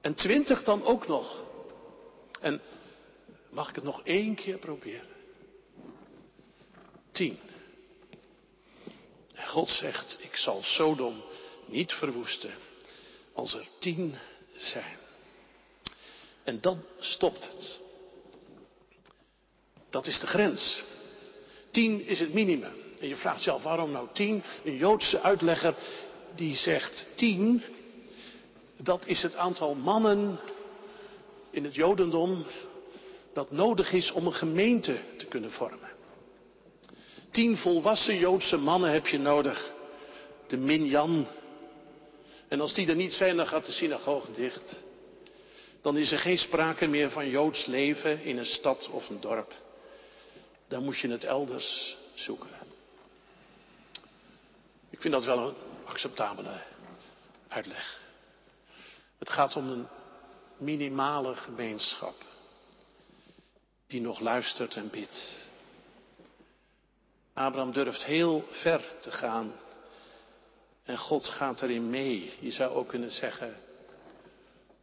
En 0.00 0.14
20 0.14 0.64
dan 0.64 0.84
ook 0.84 1.06
nog. 1.06 1.44
En 2.40 2.60
mag 3.50 3.68
ik 3.68 3.74
het 3.74 3.84
nog 3.84 4.04
één 4.04 4.34
keer 4.34 4.58
proberen? 4.58 5.17
Tien. 7.18 7.38
En 9.34 9.48
God 9.48 9.68
zegt, 9.68 10.18
ik 10.20 10.36
zal 10.36 10.62
Sodom 10.62 11.22
niet 11.66 11.92
verwoesten 11.92 12.50
als 13.32 13.54
er 13.54 13.68
tien 13.78 14.14
zijn. 14.54 14.96
En 16.44 16.60
dan 16.60 16.82
stopt 16.98 17.48
het. 17.52 17.78
Dat 19.90 20.06
is 20.06 20.20
de 20.20 20.26
grens. 20.26 20.82
Tien 21.70 22.06
is 22.06 22.20
het 22.20 22.32
minimum. 22.32 22.74
En 23.00 23.08
je 23.08 23.16
vraagt 23.16 23.44
je 23.44 23.50
af, 23.50 23.62
waarom 23.62 23.90
nou 23.90 24.08
tien? 24.12 24.42
Een 24.64 24.76
Joodse 24.76 25.20
uitlegger 25.20 25.74
die 26.34 26.56
zegt 26.56 27.06
tien, 27.14 27.62
dat 28.76 29.06
is 29.06 29.22
het 29.22 29.36
aantal 29.36 29.74
mannen 29.74 30.40
in 31.50 31.64
het 31.64 31.74
Jodendom 31.74 32.44
dat 33.32 33.50
nodig 33.50 33.92
is 33.92 34.10
om 34.10 34.26
een 34.26 34.34
gemeente 34.34 34.98
te 35.16 35.26
kunnen 35.26 35.52
vormen. 35.52 35.87
Tien 37.30 37.56
volwassen 37.56 38.18
Joodse 38.18 38.56
mannen 38.56 38.90
heb 38.90 39.06
je 39.06 39.18
nodig. 39.18 39.72
De 40.46 40.56
minyan. 40.56 41.26
En 42.48 42.60
als 42.60 42.74
die 42.74 42.88
er 42.88 42.96
niet 42.96 43.14
zijn, 43.14 43.36
dan 43.36 43.46
gaat 43.46 43.66
de 43.66 43.72
synagoge 43.72 44.32
dicht. 44.32 44.84
Dan 45.80 45.96
is 45.96 46.12
er 46.12 46.18
geen 46.18 46.38
sprake 46.38 46.86
meer 46.86 47.10
van 47.10 47.28
Joods 47.28 47.66
leven 47.66 48.22
in 48.22 48.38
een 48.38 48.46
stad 48.46 48.88
of 48.90 49.08
een 49.08 49.20
dorp. 49.20 49.52
Dan 50.68 50.84
moet 50.84 50.98
je 50.98 51.08
het 51.08 51.24
elders 51.24 51.96
zoeken. 52.14 52.48
Ik 54.90 55.00
vind 55.00 55.14
dat 55.14 55.24
wel 55.24 55.48
een 55.48 55.54
acceptabele 55.84 56.62
uitleg. 57.48 58.00
Het 59.18 59.30
gaat 59.30 59.56
om 59.56 59.68
een 59.68 59.86
minimale 60.58 61.34
gemeenschap 61.34 62.14
die 63.86 64.00
nog 64.00 64.20
luistert 64.20 64.74
en 64.74 64.90
bidt. 64.90 65.47
Abraham 67.38 67.72
durft 67.72 68.04
heel 68.04 68.44
ver 68.50 68.94
te 69.00 69.10
gaan. 69.10 69.54
En 70.84 70.98
God 70.98 71.26
gaat 71.26 71.62
erin 71.62 71.90
mee. 71.90 72.32
Je 72.40 72.50
zou 72.50 72.74
ook 72.74 72.88
kunnen 72.88 73.10
zeggen, 73.10 73.56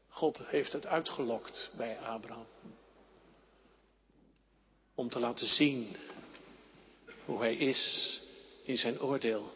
God 0.10 0.42
heeft 0.46 0.74
het 0.74 0.86
uitgelokt 0.86 1.70
bij 1.78 2.00
Abraham. 2.00 2.46
Om 4.96 5.10
te 5.10 5.20
laten 5.20 5.48
zien 5.48 5.96
hoe 7.26 7.40
hij 7.40 7.56
is 7.56 8.22
in 8.64 8.78
zijn 8.78 9.02
oordeel. 9.02 9.54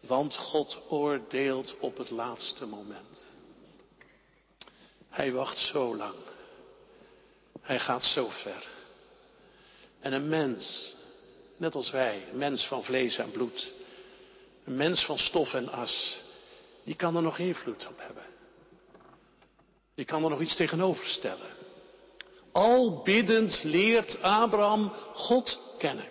Want 0.00 0.36
God 0.36 0.82
oordeelt 0.88 1.76
op 1.78 1.96
het 1.96 2.10
laatste 2.10 2.66
moment. 2.66 3.24
Hij 5.08 5.32
wacht 5.32 5.58
zo 5.58 5.96
lang. 5.96 6.16
Hij 7.60 7.80
gaat 7.80 8.04
zo 8.04 8.28
ver. 8.28 8.68
En 10.00 10.12
een 10.12 10.28
mens 10.28 10.95
Net 11.56 11.74
als 11.74 11.90
wij, 11.90 12.22
een 12.30 12.38
mens 12.38 12.66
van 12.66 12.84
vlees 12.84 13.18
en 13.18 13.30
bloed. 13.30 13.72
Een 14.64 14.76
mens 14.76 15.04
van 15.04 15.18
stof 15.18 15.54
en 15.54 15.68
as. 15.68 16.20
Die 16.84 16.94
kan 16.94 17.16
er 17.16 17.22
nog 17.22 17.38
invloed 17.38 17.86
op 17.88 17.98
hebben. 17.98 18.24
Die 19.94 20.04
kan 20.04 20.24
er 20.24 20.30
nog 20.30 20.40
iets 20.40 20.56
tegenover 20.56 21.06
stellen. 21.06 21.54
Al 22.52 23.02
biddend 23.02 23.62
leert 23.62 24.22
Abraham 24.22 24.92
God 25.14 25.74
kennen. 25.78 26.08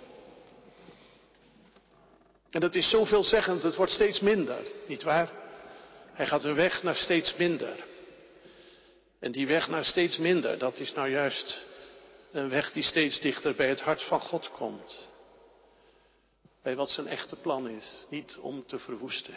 En 2.49 2.61
dat 2.61 2.75
is 2.75 2.89
zo 2.89 3.05
veelzeggend, 3.05 3.63
het 3.63 3.75
wordt 3.75 3.91
steeds 3.91 4.19
minder, 4.19 4.71
niet 4.87 5.03
waar? 5.03 5.31
Hij 6.13 6.27
gaat 6.27 6.43
een 6.43 6.55
weg 6.55 6.83
naar 6.83 6.95
steeds 6.95 7.35
minder. 7.35 7.85
En 9.19 9.31
die 9.31 9.47
weg 9.47 9.67
naar 9.67 9.85
steeds 9.85 10.17
minder, 10.17 10.57
dat 10.57 10.79
is 10.79 10.93
nou 10.93 11.09
juist 11.09 11.65
een 12.31 12.49
weg 12.49 12.71
die 12.71 12.83
steeds 12.83 13.19
dichter 13.19 13.55
bij 13.55 13.67
het 13.67 13.81
hart 13.81 14.03
van 14.03 14.19
God 14.19 14.51
komt. 14.51 15.07
Bij 16.65 16.75
wat 16.75 16.89
zijn 16.89 17.07
echte 17.07 17.35
plan 17.35 17.69
is. 17.69 18.05
Niet 18.09 18.37
om 18.41 18.63
te 18.65 18.79
verwoesten, 18.79 19.33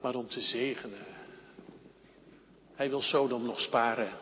maar 0.00 0.14
om 0.14 0.28
te 0.28 0.40
zegenen. 0.40 1.06
Hij 2.74 2.88
wil 2.88 3.02
Sodom 3.02 3.44
nog 3.44 3.60
sparen. 3.60 4.12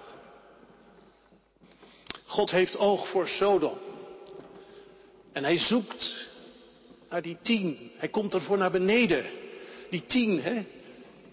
God 2.25 2.51
heeft 2.51 2.77
oog 2.77 3.09
voor 3.09 3.29
Sodom. 3.29 3.79
En 5.33 5.45
hij 5.45 5.59
zoekt 5.59 6.29
naar 7.09 7.23
die 7.23 7.39
tien. 7.43 7.91
Hij 7.97 8.09
komt 8.09 8.35
ervoor 8.35 8.59
naar 8.59 8.71
beneden. 8.71 9.25
Die 9.91 10.07
tien, 10.07 10.43
hè? 10.43 10.67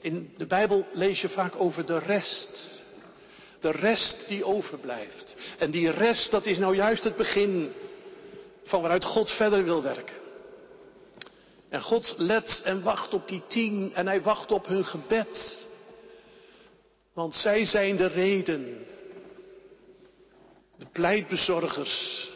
In 0.01 0.33
de 0.37 0.45
Bijbel 0.45 0.85
lees 0.93 1.21
je 1.21 1.29
vaak 1.29 1.55
over 1.55 1.85
de 1.85 1.99
rest. 1.99 2.83
De 3.59 3.71
rest 3.71 4.27
die 4.27 4.45
overblijft. 4.45 5.37
En 5.57 5.71
die 5.71 5.91
rest, 5.91 6.31
dat 6.31 6.45
is 6.45 6.57
nou 6.57 6.75
juist 6.75 7.03
het 7.03 7.15
begin 7.15 7.73
van 8.63 8.81
waaruit 8.81 9.05
God 9.05 9.31
verder 9.31 9.63
wil 9.63 9.81
werken. 9.81 10.23
En 11.69 11.81
God 11.81 12.13
let 12.17 12.61
en 12.63 12.83
wacht 12.83 13.13
op 13.13 13.27
die 13.27 13.41
tien 13.47 13.91
en 13.93 14.07
hij 14.07 14.21
wacht 14.21 14.51
op 14.51 14.67
hun 14.67 14.85
gebed. 14.85 15.67
Want 17.13 17.35
zij 17.35 17.65
zijn 17.65 17.95
de 17.95 18.07
reden, 18.07 18.85
de 20.77 20.85
pleitbezorgers 20.91 22.27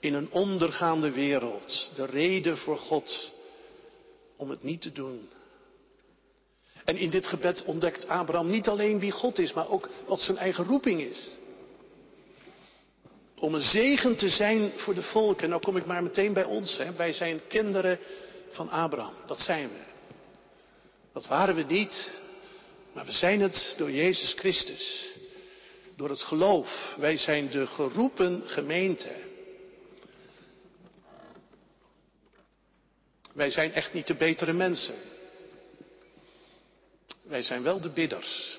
in 0.00 0.14
een 0.14 0.30
ondergaande 0.30 1.10
wereld, 1.10 1.90
de 1.94 2.06
reden 2.06 2.56
voor 2.58 2.78
God 2.78 3.30
om 4.36 4.50
het 4.50 4.62
niet 4.62 4.80
te 4.82 4.92
doen. 4.92 5.28
En 6.84 6.96
in 6.96 7.10
dit 7.10 7.26
gebed 7.26 7.64
ontdekt 7.64 8.08
Abraham 8.08 8.50
niet 8.50 8.68
alleen 8.68 8.98
wie 8.98 9.10
God 9.10 9.38
is, 9.38 9.52
maar 9.52 9.68
ook 9.68 9.88
wat 10.06 10.20
zijn 10.20 10.36
eigen 10.36 10.64
roeping 10.64 11.00
is. 11.00 11.28
Om 13.40 13.54
een 13.54 13.62
zegen 13.62 14.16
te 14.16 14.28
zijn 14.28 14.72
voor 14.76 14.94
de 14.94 15.02
volken. 15.02 15.48
Nou 15.48 15.62
kom 15.62 15.76
ik 15.76 15.86
maar 15.86 16.02
meteen 16.02 16.32
bij 16.32 16.44
ons. 16.44 16.76
Hè. 16.76 16.92
Wij 16.92 17.12
zijn 17.12 17.40
kinderen 17.48 17.98
van 18.50 18.68
Abraham. 18.68 19.14
Dat 19.26 19.40
zijn 19.40 19.68
we. 19.68 19.82
Dat 21.12 21.26
waren 21.26 21.54
we 21.54 21.62
niet. 21.62 22.10
Maar 22.92 23.04
we 23.04 23.12
zijn 23.12 23.40
het 23.40 23.74
door 23.78 23.90
Jezus 23.90 24.32
Christus. 24.32 25.12
Door 25.96 26.08
het 26.08 26.22
geloof. 26.22 26.94
Wij 26.98 27.16
zijn 27.16 27.50
de 27.50 27.66
geroepen 27.66 28.42
gemeente. 28.46 29.10
Wij 33.32 33.50
zijn 33.50 33.72
echt 33.72 33.92
niet 33.92 34.06
de 34.06 34.14
betere 34.14 34.52
mensen. 34.52 34.94
Wij 37.22 37.42
zijn 37.42 37.62
wel 37.62 37.80
de 37.80 37.90
bidders. 37.90 38.58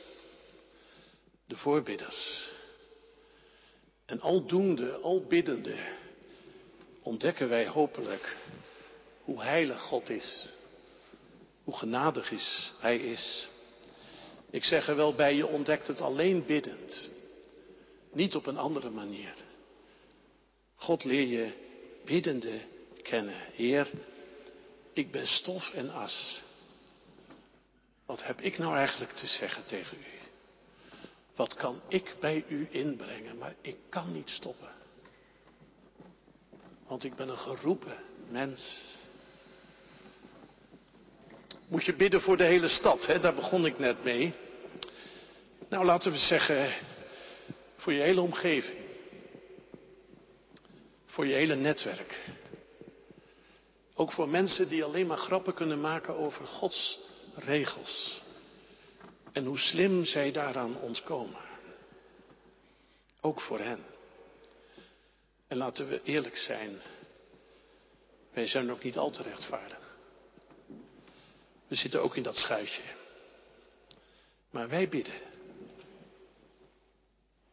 De 1.47 1.55
voorbidders. 1.55 2.49
En 4.11 4.21
aldoende, 4.21 4.91
al 4.91 5.25
biddende, 5.27 5.75
ontdekken 7.03 7.49
wij 7.49 7.67
hopelijk 7.67 8.37
hoe 9.23 9.41
heilig 9.41 9.81
God 9.81 10.09
is. 10.09 10.49
Hoe 11.63 11.77
genadig 11.77 12.31
is 12.31 12.73
Hij 12.79 12.97
is. 12.97 13.47
Ik 14.49 14.63
zeg 14.63 14.87
er 14.87 14.95
wel 14.95 15.13
bij, 15.13 15.35
je 15.35 15.47
ontdekt 15.47 15.87
het 15.87 16.01
alleen 16.01 16.45
biddend. 16.45 17.09
Niet 18.13 18.35
op 18.35 18.45
een 18.45 18.57
andere 18.57 18.89
manier. 18.89 19.33
God 20.75 21.03
leer 21.03 21.27
je 21.27 21.51
biddende 22.05 22.59
kennen. 23.03 23.45
Heer, 23.53 23.91
ik 24.93 25.11
ben 25.11 25.27
stof 25.27 25.73
en 25.73 25.89
as. 25.89 26.41
Wat 28.05 28.23
heb 28.23 28.41
ik 28.41 28.57
nou 28.57 28.75
eigenlijk 28.75 29.11
te 29.11 29.27
zeggen 29.27 29.65
tegen 29.65 29.97
u? 29.97 30.20
Wat 31.35 31.55
kan 31.55 31.81
ik 31.87 32.15
bij 32.19 32.45
u 32.47 32.67
inbrengen? 32.71 33.37
Maar 33.37 33.55
ik 33.61 33.77
kan 33.89 34.11
niet 34.11 34.29
stoppen. 34.29 34.71
Want 36.87 37.03
ik 37.03 37.15
ben 37.15 37.29
een 37.29 37.37
geroepen 37.37 37.97
mens. 38.29 38.81
Moet 41.67 41.85
je 41.85 41.95
bidden 41.95 42.21
voor 42.21 42.37
de 42.37 42.43
hele 42.43 42.67
stad, 42.67 43.05
hè? 43.05 43.19
daar 43.19 43.35
begon 43.35 43.65
ik 43.65 43.79
net 43.79 44.03
mee. 44.03 44.33
Nou, 45.69 45.85
laten 45.85 46.11
we 46.11 46.17
zeggen, 46.17 46.73
voor 47.77 47.93
je 47.93 48.01
hele 48.01 48.21
omgeving. 48.21 48.79
Voor 51.05 51.27
je 51.27 51.33
hele 51.33 51.55
netwerk. 51.55 52.29
Ook 53.93 54.11
voor 54.11 54.29
mensen 54.29 54.69
die 54.69 54.83
alleen 54.83 55.07
maar 55.07 55.17
grappen 55.17 55.53
kunnen 55.53 55.81
maken 55.81 56.15
over 56.15 56.47
Gods 56.47 56.99
regels. 57.35 58.21
En 59.31 59.45
hoe 59.45 59.57
slim 59.57 60.05
zij 60.05 60.31
daaraan 60.31 60.77
ontkomen. 60.77 61.41
Ook 63.21 63.41
voor 63.41 63.59
hen. 63.59 63.83
En 65.47 65.57
laten 65.57 65.89
we 65.89 66.03
eerlijk 66.03 66.37
zijn. 66.37 66.81
Wij 68.33 68.47
zijn 68.47 68.71
ook 68.71 68.83
niet 68.83 68.97
al 68.97 69.11
te 69.11 69.21
rechtvaardig. 69.21 69.97
We 71.67 71.75
zitten 71.75 72.01
ook 72.01 72.15
in 72.15 72.23
dat 72.23 72.35
schuitje. 72.35 72.81
Maar 74.49 74.69
wij 74.69 74.89
bidden. 74.89 75.21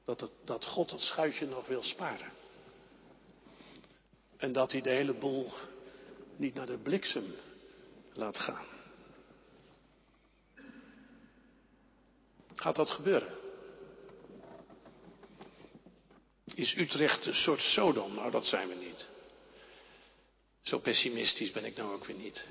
Dat, 0.04 0.20
het, 0.20 0.32
dat 0.44 0.64
God 0.64 0.88
dat 0.88 1.00
schuitje 1.00 1.46
nog 1.46 1.66
wil 1.66 1.82
sparen. 1.82 2.30
En 4.36 4.52
dat 4.52 4.72
hij 4.72 4.80
de 4.80 4.90
hele 4.90 5.14
boel 5.14 5.52
niet 6.36 6.54
naar 6.54 6.66
de 6.66 6.78
bliksem 6.78 7.34
laat 8.12 8.38
gaan. 8.38 8.77
Gaat 12.58 12.76
dat 12.76 12.90
gebeuren? 12.90 13.28
Is 16.54 16.76
Utrecht 16.76 17.26
een 17.26 17.34
soort 17.34 17.60
Sodom? 17.60 18.14
Nou, 18.14 18.30
dat 18.30 18.46
zijn 18.46 18.68
we 18.68 18.74
niet. 18.74 19.06
Zo 20.62 20.78
pessimistisch 20.78 21.50
ben 21.50 21.64
ik 21.64 21.76
nou 21.76 21.94
ook 21.94 22.04
weer 22.04 22.16
niet. 22.16 22.44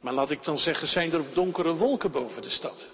Maar 0.00 0.12
laat 0.12 0.30
ik 0.30 0.44
dan 0.44 0.58
zeggen, 0.58 0.88
zijn 0.88 1.12
er 1.12 1.34
donkere 1.34 1.74
wolken 1.74 2.10
boven 2.10 2.42
de 2.42 2.50
stad? 2.50 2.88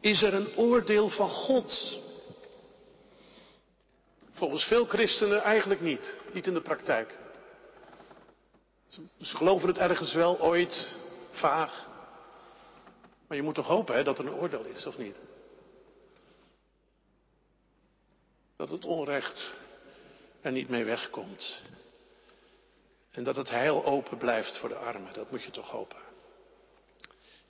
Is 0.00 0.22
er 0.22 0.34
een 0.34 0.56
oordeel 0.56 1.08
van 1.08 1.30
God? 1.30 2.00
Volgens 4.32 4.64
veel 4.64 4.84
christenen 4.84 5.42
eigenlijk 5.42 5.80
niet. 5.80 6.14
Niet 6.32 6.46
in 6.46 6.54
de 6.54 6.60
praktijk. 6.60 7.18
Ze 8.88 9.36
geloven 9.36 9.68
het 9.68 9.78
ergens 9.78 10.12
wel, 10.12 10.40
ooit, 10.40 10.96
vaag. 11.30 11.86
Maar 13.26 13.36
je 13.36 13.42
moet 13.42 13.54
toch 13.54 13.66
hopen 13.66 13.94
hè, 13.94 14.04
dat 14.04 14.18
er 14.18 14.26
een 14.26 14.34
oordeel 14.34 14.64
is, 14.64 14.86
of 14.86 14.98
niet? 14.98 15.16
Dat 18.56 18.70
het 18.70 18.84
onrecht 18.84 19.54
er 20.40 20.52
niet 20.52 20.68
mee 20.68 20.84
wegkomt. 20.84 21.62
En 23.10 23.24
dat 23.24 23.36
het 23.36 23.50
heil 23.50 23.84
open 23.84 24.18
blijft 24.18 24.58
voor 24.58 24.68
de 24.68 24.76
armen. 24.76 25.12
Dat 25.12 25.30
moet 25.30 25.42
je 25.42 25.50
toch 25.50 25.70
hopen. 25.70 25.98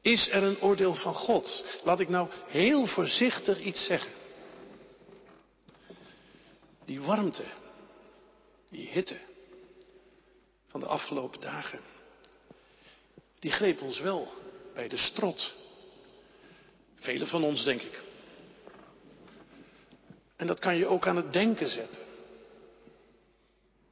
Is 0.01 0.29
er 0.29 0.43
een 0.43 0.61
oordeel 0.61 0.95
van 0.95 1.15
God? 1.15 1.65
Laat 1.85 2.01
ik 2.01 2.09
nou 2.09 2.29
heel 2.47 2.87
voorzichtig 2.87 3.59
iets 3.59 3.85
zeggen. 3.85 4.11
Die 6.85 7.01
warmte, 7.01 7.45
die 8.69 8.89
hitte 8.89 9.19
van 10.67 10.81
de 10.81 10.87
afgelopen 10.87 11.41
dagen, 11.41 11.81
die 13.39 13.51
greep 13.51 13.81
ons 13.81 14.01
wel 14.01 14.33
bij 14.75 14.89
de 14.89 14.97
strot. 14.97 15.55
Velen 16.97 17.27
van 17.27 17.45
ons, 17.45 17.65
denk 17.65 17.83
ik. 17.83 18.01
En 20.37 20.47
dat 20.47 20.59
kan 20.59 20.77
je 20.77 20.87
ook 20.87 21.07
aan 21.07 21.17
het 21.17 21.33
denken 21.33 21.69
zetten. 21.69 22.03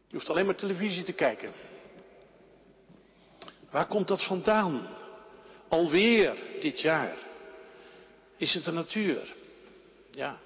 Je 0.08 0.16
hoeft 0.16 0.28
alleen 0.28 0.46
maar 0.46 0.54
televisie 0.54 1.04
te 1.04 1.12
kijken. 1.12 1.52
Waar 3.70 3.86
komt 3.86 4.08
dat 4.08 4.24
vandaan? 4.24 4.88
Alweer 5.68 6.36
dit 6.60 6.80
jaar. 6.80 7.16
Is 8.36 8.54
het 8.54 8.64
de 8.64 8.72
natuur? 8.72 9.34
Ja. 10.10 10.40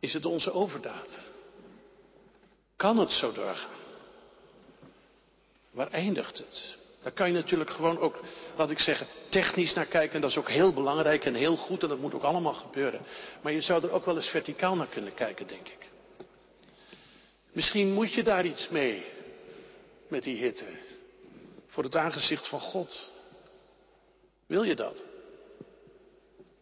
Is 0.00 0.12
het 0.12 0.24
onze 0.24 0.52
overdaad? 0.52 1.30
Kan 2.76 2.98
het 2.98 3.10
zo 3.10 3.32
doorgaan? 3.32 3.78
Waar 5.70 5.90
eindigt 5.90 6.38
het? 6.38 6.76
Daar 7.02 7.12
kan 7.12 7.26
je 7.26 7.34
natuurlijk 7.34 7.70
gewoon 7.70 7.98
ook, 7.98 8.20
laat 8.56 8.70
ik 8.70 8.78
zeggen, 8.78 9.06
technisch 9.28 9.74
naar 9.74 9.86
kijken. 9.86 10.14
En 10.14 10.20
dat 10.20 10.30
is 10.30 10.36
ook 10.36 10.48
heel 10.48 10.72
belangrijk 10.72 11.24
en 11.24 11.34
heel 11.34 11.56
goed 11.56 11.82
en 11.82 11.88
dat 11.88 11.98
moet 11.98 12.14
ook 12.14 12.22
allemaal 12.22 12.54
gebeuren. 12.54 13.00
Maar 13.42 13.52
je 13.52 13.60
zou 13.60 13.82
er 13.82 13.92
ook 13.92 14.04
wel 14.04 14.16
eens 14.16 14.28
verticaal 14.28 14.76
naar 14.76 14.86
kunnen 14.86 15.14
kijken, 15.14 15.46
denk 15.46 15.68
ik. 15.68 15.90
Misschien 17.52 17.92
moet 17.92 18.12
je 18.12 18.22
daar 18.22 18.46
iets 18.46 18.68
mee 18.68 19.04
met 20.08 20.22
die 20.22 20.36
hitte. 20.36 20.64
Voor 21.66 21.84
het 21.84 21.96
aangezicht 21.96 22.48
van 22.48 22.60
God. 22.60 23.10
Wil 24.46 24.62
je 24.62 24.74
dat? 24.74 25.02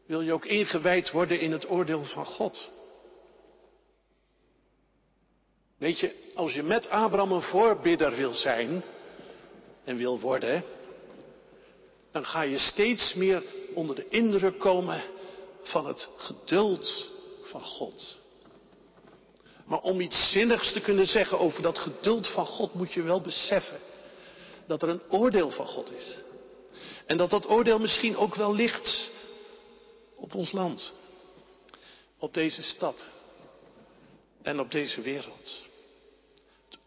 Wil 0.06 0.20
je 0.20 0.32
ook 0.32 0.44
ingewijd 0.44 1.10
worden 1.10 1.40
in 1.40 1.52
het 1.52 1.70
oordeel 1.70 2.04
van 2.04 2.26
God? 2.26 2.70
Weet 5.78 5.98
je, 5.98 6.14
als 6.34 6.54
je 6.54 6.62
met 6.62 6.88
Abraham 6.88 7.32
een 7.32 7.42
voorbidder 7.42 8.16
wil 8.16 8.32
zijn 8.32 8.82
en 9.86 9.96
wil 9.96 10.20
worden, 10.20 10.64
dan 12.12 12.26
ga 12.26 12.42
je 12.42 12.58
steeds 12.58 13.14
meer 13.14 13.42
onder 13.74 13.96
de 13.96 14.08
indruk 14.08 14.58
komen 14.58 15.02
van 15.62 15.86
het 15.86 16.08
geduld 16.16 17.06
van 17.42 17.62
God. 17.62 18.16
Maar 19.66 19.80
om 19.80 20.00
iets 20.00 20.30
zinnigs 20.30 20.72
te 20.72 20.80
kunnen 20.80 21.06
zeggen 21.06 21.38
over 21.38 21.62
dat 21.62 21.78
geduld 21.78 22.28
van 22.28 22.46
God 22.46 22.74
moet 22.74 22.92
je 22.92 23.02
wel 23.02 23.20
beseffen 23.20 23.80
dat 24.66 24.82
er 24.82 24.88
een 24.88 25.02
oordeel 25.10 25.50
van 25.50 25.66
God 25.66 25.92
is. 25.92 26.14
En 27.06 27.16
dat 27.16 27.30
dat 27.30 27.48
oordeel 27.48 27.78
misschien 27.78 28.16
ook 28.16 28.34
wel 28.34 28.54
ligt 28.54 29.10
op 30.14 30.34
ons 30.34 30.52
land, 30.52 30.92
op 32.18 32.34
deze 32.34 32.62
stad 32.62 33.06
en 34.42 34.60
op 34.60 34.70
deze 34.70 35.00
wereld. 35.00 35.65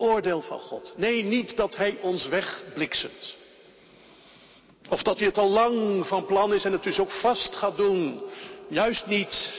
Oordeel 0.01 0.41
van 0.41 0.59
God. 0.59 0.93
Nee, 0.95 1.23
niet 1.23 1.57
dat 1.57 1.75
Hij 1.75 1.97
ons 2.01 2.27
wegbliksemt. 2.27 3.37
Of 4.89 5.03
dat 5.03 5.17
hij 5.17 5.27
het 5.27 5.37
al 5.37 5.49
lang 5.49 6.07
van 6.07 6.25
plan 6.25 6.53
is 6.53 6.65
en 6.65 6.71
het 6.71 6.83
dus 6.83 6.99
ook 6.99 7.11
vast 7.11 7.55
gaat 7.55 7.77
doen. 7.77 8.21
Juist 8.67 9.05
niet. 9.05 9.53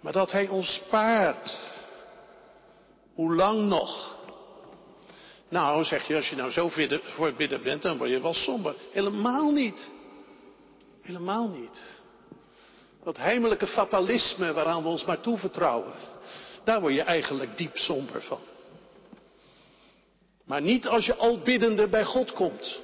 Maar 0.00 0.12
dat 0.12 0.32
hij 0.32 0.48
ons 0.48 0.74
spaart. 0.74 1.58
Hoe 3.14 3.34
lang 3.34 3.68
nog? 3.68 4.16
Nou, 5.48 5.84
zeg 5.84 6.06
je, 6.06 6.16
als 6.16 6.28
je 6.30 6.36
nou 6.36 6.50
zo 6.50 6.68
voor 7.02 7.32
bidden 7.32 7.62
bent, 7.62 7.82
dan 7.82 7.98
word 7.98 8.10
je 8.10 8.20
wel 8.20 8.34
somber. 8.34 8.74
Helemaal 8.92 9.50
niet. 9.50 9.90
Helemaal 11.02 11.48
niet. 11.48 11.82
Dat 13.04 13.16
heimelijke 13.16 13.66
fatalisme 13.66 14.52
waaraan 14.52 14.82
we 14.82 14.88
ons 14.88 15.04
maar 15.04 15.20
toevertrouwen. 15.20 15.92
Daar 16.64 16.80
word 16.80 16.94
je 16.94 17.02
eigenlijk 17.02 17.56
diep 17.56 17.76
somber 17.76 18.22
van. 18.22 18.40
Maar 20.48 20.62
niet 20.62 20.86
als 20.86 21.06
je 21.06 21.14
al 21.14 21.38
biddende 21.38 21.88
bij 21.88 22.04
God 22.04 22.32
komt. 22.32 22.80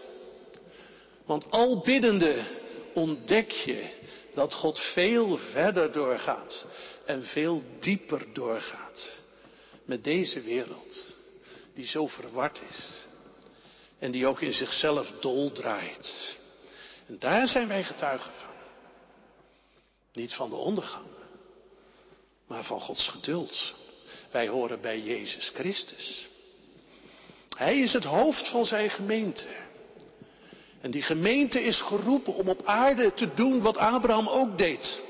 Want 1.25 1.51
al 1.51 1.83
biddende 1.85 2.45
ontdek 2.95 3.51
je 3.51 3.89
dat 4.35 4.55
God 4.55 4.79
veel 4.79 5.37
verder 5.37 5.93
doorgaat 5.93 6.67
en 7.05 7.25
veel 7.25 7.63
dieper 7.81 8.27
doorgaat 8.33 9.09
met 9.85 10.05
deze 10.05 10.41
wereld 10.41 11.15
die 11.75 11.87
zo 11.87 12.07
verward 12.07 12.61
is 12.69 13.05
en 13.99 14.11
die 14.11 14.27
ook 14.27 14.41
in 14.41 14.53
zichzelf 14.53 15.13
doldraait. 15.21 16.37
En 17.07 17.19
daar 17.19 17.49
zijn 17.49 17.69
wij 17.69 17.85
getuigen 17.85 18.33
van. 18.33 18.55
Niet 20.13 20.35
van 20.35 20.49
de 20.49 20.57
ondergang, 20.57 21.07
maar 22.47 22.65
van 22.65 22.81
Gods 22.81 23.09
geduld. 23.09 23.75
Wij 24.31 24.49
horen 24.49 24.81
bij 24.81 25.01
Jezus 25.01 25.49
Christus. 25.55 26.33
Hij 27.55 27.79
is 27.79 27.93
het 27.93 28.05
hoofd 28.05 28.49
van 28.49 28.67
zijn 28.67 28.91
gemeente. 28.91 29.47
En 30.81 30.91
die 30.91 31.03
gemeente 31.03 31.63
is 31.63 31.81
geroepen 31.81 32.35
om 32.35 32.49
op 32.49 32.67
aarde 32.67 33.15
te 33.15 33.35
doen 33.35 33.63
wat 33.63 33.77
Abraham 33.77 34.29
ook 34.29 34.59
deed. 34.59 35.01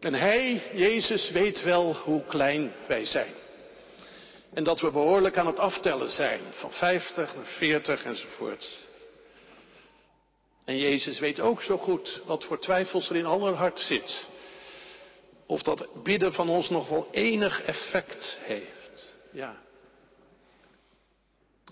En 0.00 0.14
hij, 0.14 0.62
Jezus, 0.72 1.30
weet 1.30 1.62
wel 1.62 1.94
hoe 1.94 2.24
klein 2.24 2.72
wij 2.86 3.04
zijn. 3.04 3.32
En 4.54 4.64
dat 4.64 4.80
we 4.80 4.90
behoorlijk 4.90 5.38
aan 5.38 5.46
het 5.46 5.58
aftellen 5.58 6.08
zijn, 6.08 6.40
van 6.50 6.72
50 6.72 7.34
naar 7.34 7.46
40 7.46 8.04
enzovoort. 8.04 8.86
En 10.64 10.78
Jezus 10.78 11.18
weet 11.18 11.40
ook 11.40 11.62
zo 11.62 11.76
goed 11.76 12.20
wat 12.24 12.44
voor 12.44 12.60
twijfels 12.60 13.10
er 13.10 13.16
in 13.16 13.26
aller 13.26 13.54
hart 13.54 13.78
zit. 13.78 14.26
Of 15.46 15.62
dat 15.62 16.02
bidden 16.02 16.32
van 16.32 16.48
ons 16.48 16.70
nog 16.70 16.88
wel 16.88 17.08
enig 17.10 17.62
effect 17.62 18.36
heeft. 18.40 19.16
Ja. 19.32 19.66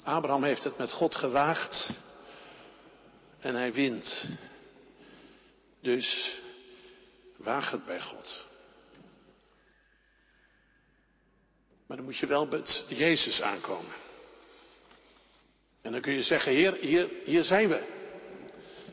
Abraham 0.07 0.45
heeft 0.45 0.64
het 0.64 0.79
met 0.79 0.92
God 0.92 1.16
gewaagd 1.16 1.90
en 3.40 3.55
hij 3.55 3.73
wint. 3.73 4.29
Dus 5.81 6.38
waag 7.37 7.71
het 7.71 7.87
bij 7.87 8.01
God. 8.01 8.45
Maar 11.87 11.97
dan 11.97 12.07
moet 12.07 12.16
je 12.16 12.27
wel 12.27 12.47
met 12.47 12.85
Jezus 12.88 13.42
aankomen. 13.42 13.92
En 15.83 15.92
dan 15.92 16.01
kun 16.01 16.12
je 16.12 16.23
zeggen, 16.23 16.53
Heer, 16.53 16.75
hier, 16.75 17.09
hier 17.25 17.45
zijn 17.45 17.69
we. 17.69 17.83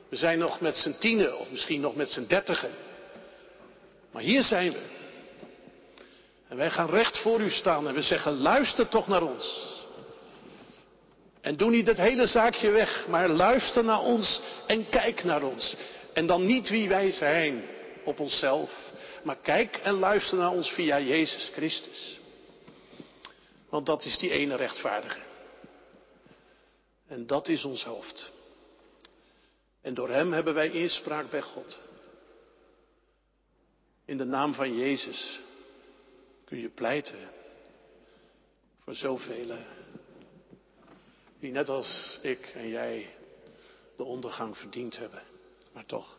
We 0.10 0.16
zijn 0.16 0.40
nog 0.40 0.62
met 0.62 0.76
z'n 0.76 0.96
tienen 1.00 1.40
of 1.40 1.52
misschien 1.52 1.82
nog 1.82 1.96
met 1.96 2.10
z'n 2.10 2.26
dertigen. 2.26 2.72
Maar 4.12 4.22
hier 4.22 4.44
zijn 4.44 4.72
we. 4.72 4.86
En 6.48 6.58
wij 6.58 6.72
gaan 6.72 6.90
recht 6.90 7.18
voor 7.18 7.42
u 7.42 7.50
staan 7.50 7.88
en 7.88 7.94
we 7.94 8.02
zeggen, 8.02 8.38
luister 8.38 8.88
toch 8.90 9.08
naar 9.08 9.22
ons. 9.22 9.73
En 11.44 11.58
doe 11.58 11.70
niet 11.70 11.88
het 11.88 11.98
hele 11.98 12.28
zaakje 12.28 12.72
weg, 12.72 13.08
maar 13.08 13.30
luister 13.30 13.84
naar 13.84 14.02
ons 14.02 14.42
en 14.68 14.90
kijk 14.90 15.24
naar 15.24 15.44
ons. 15.44 15.76
En 16.14 16.28
dan 16.28 16.46
niet 16.46 16.70
wie 16.70 16.88
wij 16.88 17.12
zijn 17.12 17.64
op 18.04 18.20
onszelf, 18.20 18.92
maar 19.24 19.38
kijk 19.38 19.78
en 19.78 19.94
luister 19.94 20.38
naar 20.38 20.52
ons 20.52 20.72
via 20.72 21.00
Jezus 21.00 21.52
Christus. 21.54 22.20
Want 23.70 23.86
dat 23.86 24.06
is 24.06 24.18
die 24.18 24.32
ene 24.32 24.56
rechtvaardige. 24.56 25.20
En 27.08 27.28
dat 27.28 27.48
is 27.48 27.64
ons 27.64 27.84
hoofd. 27.84 28.32
En 29.82 29.94
door 29.94 30.10
Hem 30.10 30.34
hebben 30.34 30.54
wij 30.54 30.70
inspraak 30.70 31.30
bij 31.30 31.42
God. 31.42 31.80
In 34.06 34.18
de 34.18 34.26
naam 34.26 34.54
van 34.54 34.78
Jezus 34.78 35.40
kun 36.46 36.60
je 36.60 36.70
pleiten 36.70 37.30
voor 38.84 38.96
zoveel 38.96 39.52
die 41.44 41.52
net 41.52 41.70
als 41.70 42.20
ik 42.22 42.52
en 42.54 42.70
jij 42.70 43.08
de 43.98 44.04
ondergang 44.04 44.58
verdiend 44.58 44.98
hebben. 44.98 45.24
Maar 45.74 45.86
toch. 45.86 46.18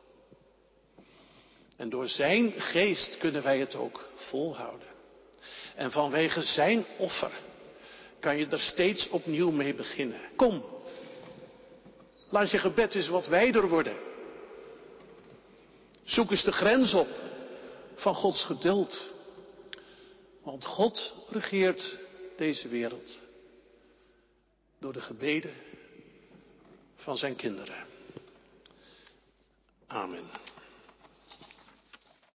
En 1.76 1.88
door 1.88 2.08
Zijn 2.08 2.52
geest 2.52 3.18
kunnen 3.18 3.42
wij 3.42 3.58
het 3.58 3.74
ook 3.74 4.08
volhouden. 4.14 4.88
En 5.74 5.90
vanwege 5.90 6.42
Zijn 6.42 6.84
offer 6.98 7.32
kan 8.20 8.36
je 8.36 8.46
er 8.46 8.60
steeds 8.60 9.08
opnieuw 9.08 9.50
mee 9.50 9.74
beginnen. 9.74 10.20
Kom, 10.36 10.64
laat 12.28 12.50
je 12.50 12.58
gebed 12.58 12.94
eens 12.94 13.08
wat 13.08 13.26
wijder 13.26 13.68
worden. 13.68 13.96
Zoek 16.02 16.30
eens 16.30 16.44
de 16.44 16.52
grens 16.52 16.94
op 16.94 17.08
van 17.94 18.14
Gods 18.14 18.44
geduld. 18.44 19.14
Want 20.42 20.64
God 20.64 21.12
regeert 21.30 21.98
deze 22.36 22.68
wereld 22.68 23.22
door 24.84 24.92
de 24.92 25.00
gebeden 25.00 25.52
van 26.96 27.16
zijn 27.16 27.36
kinderen. 27.36 27.86
Amen. 29.86 30.24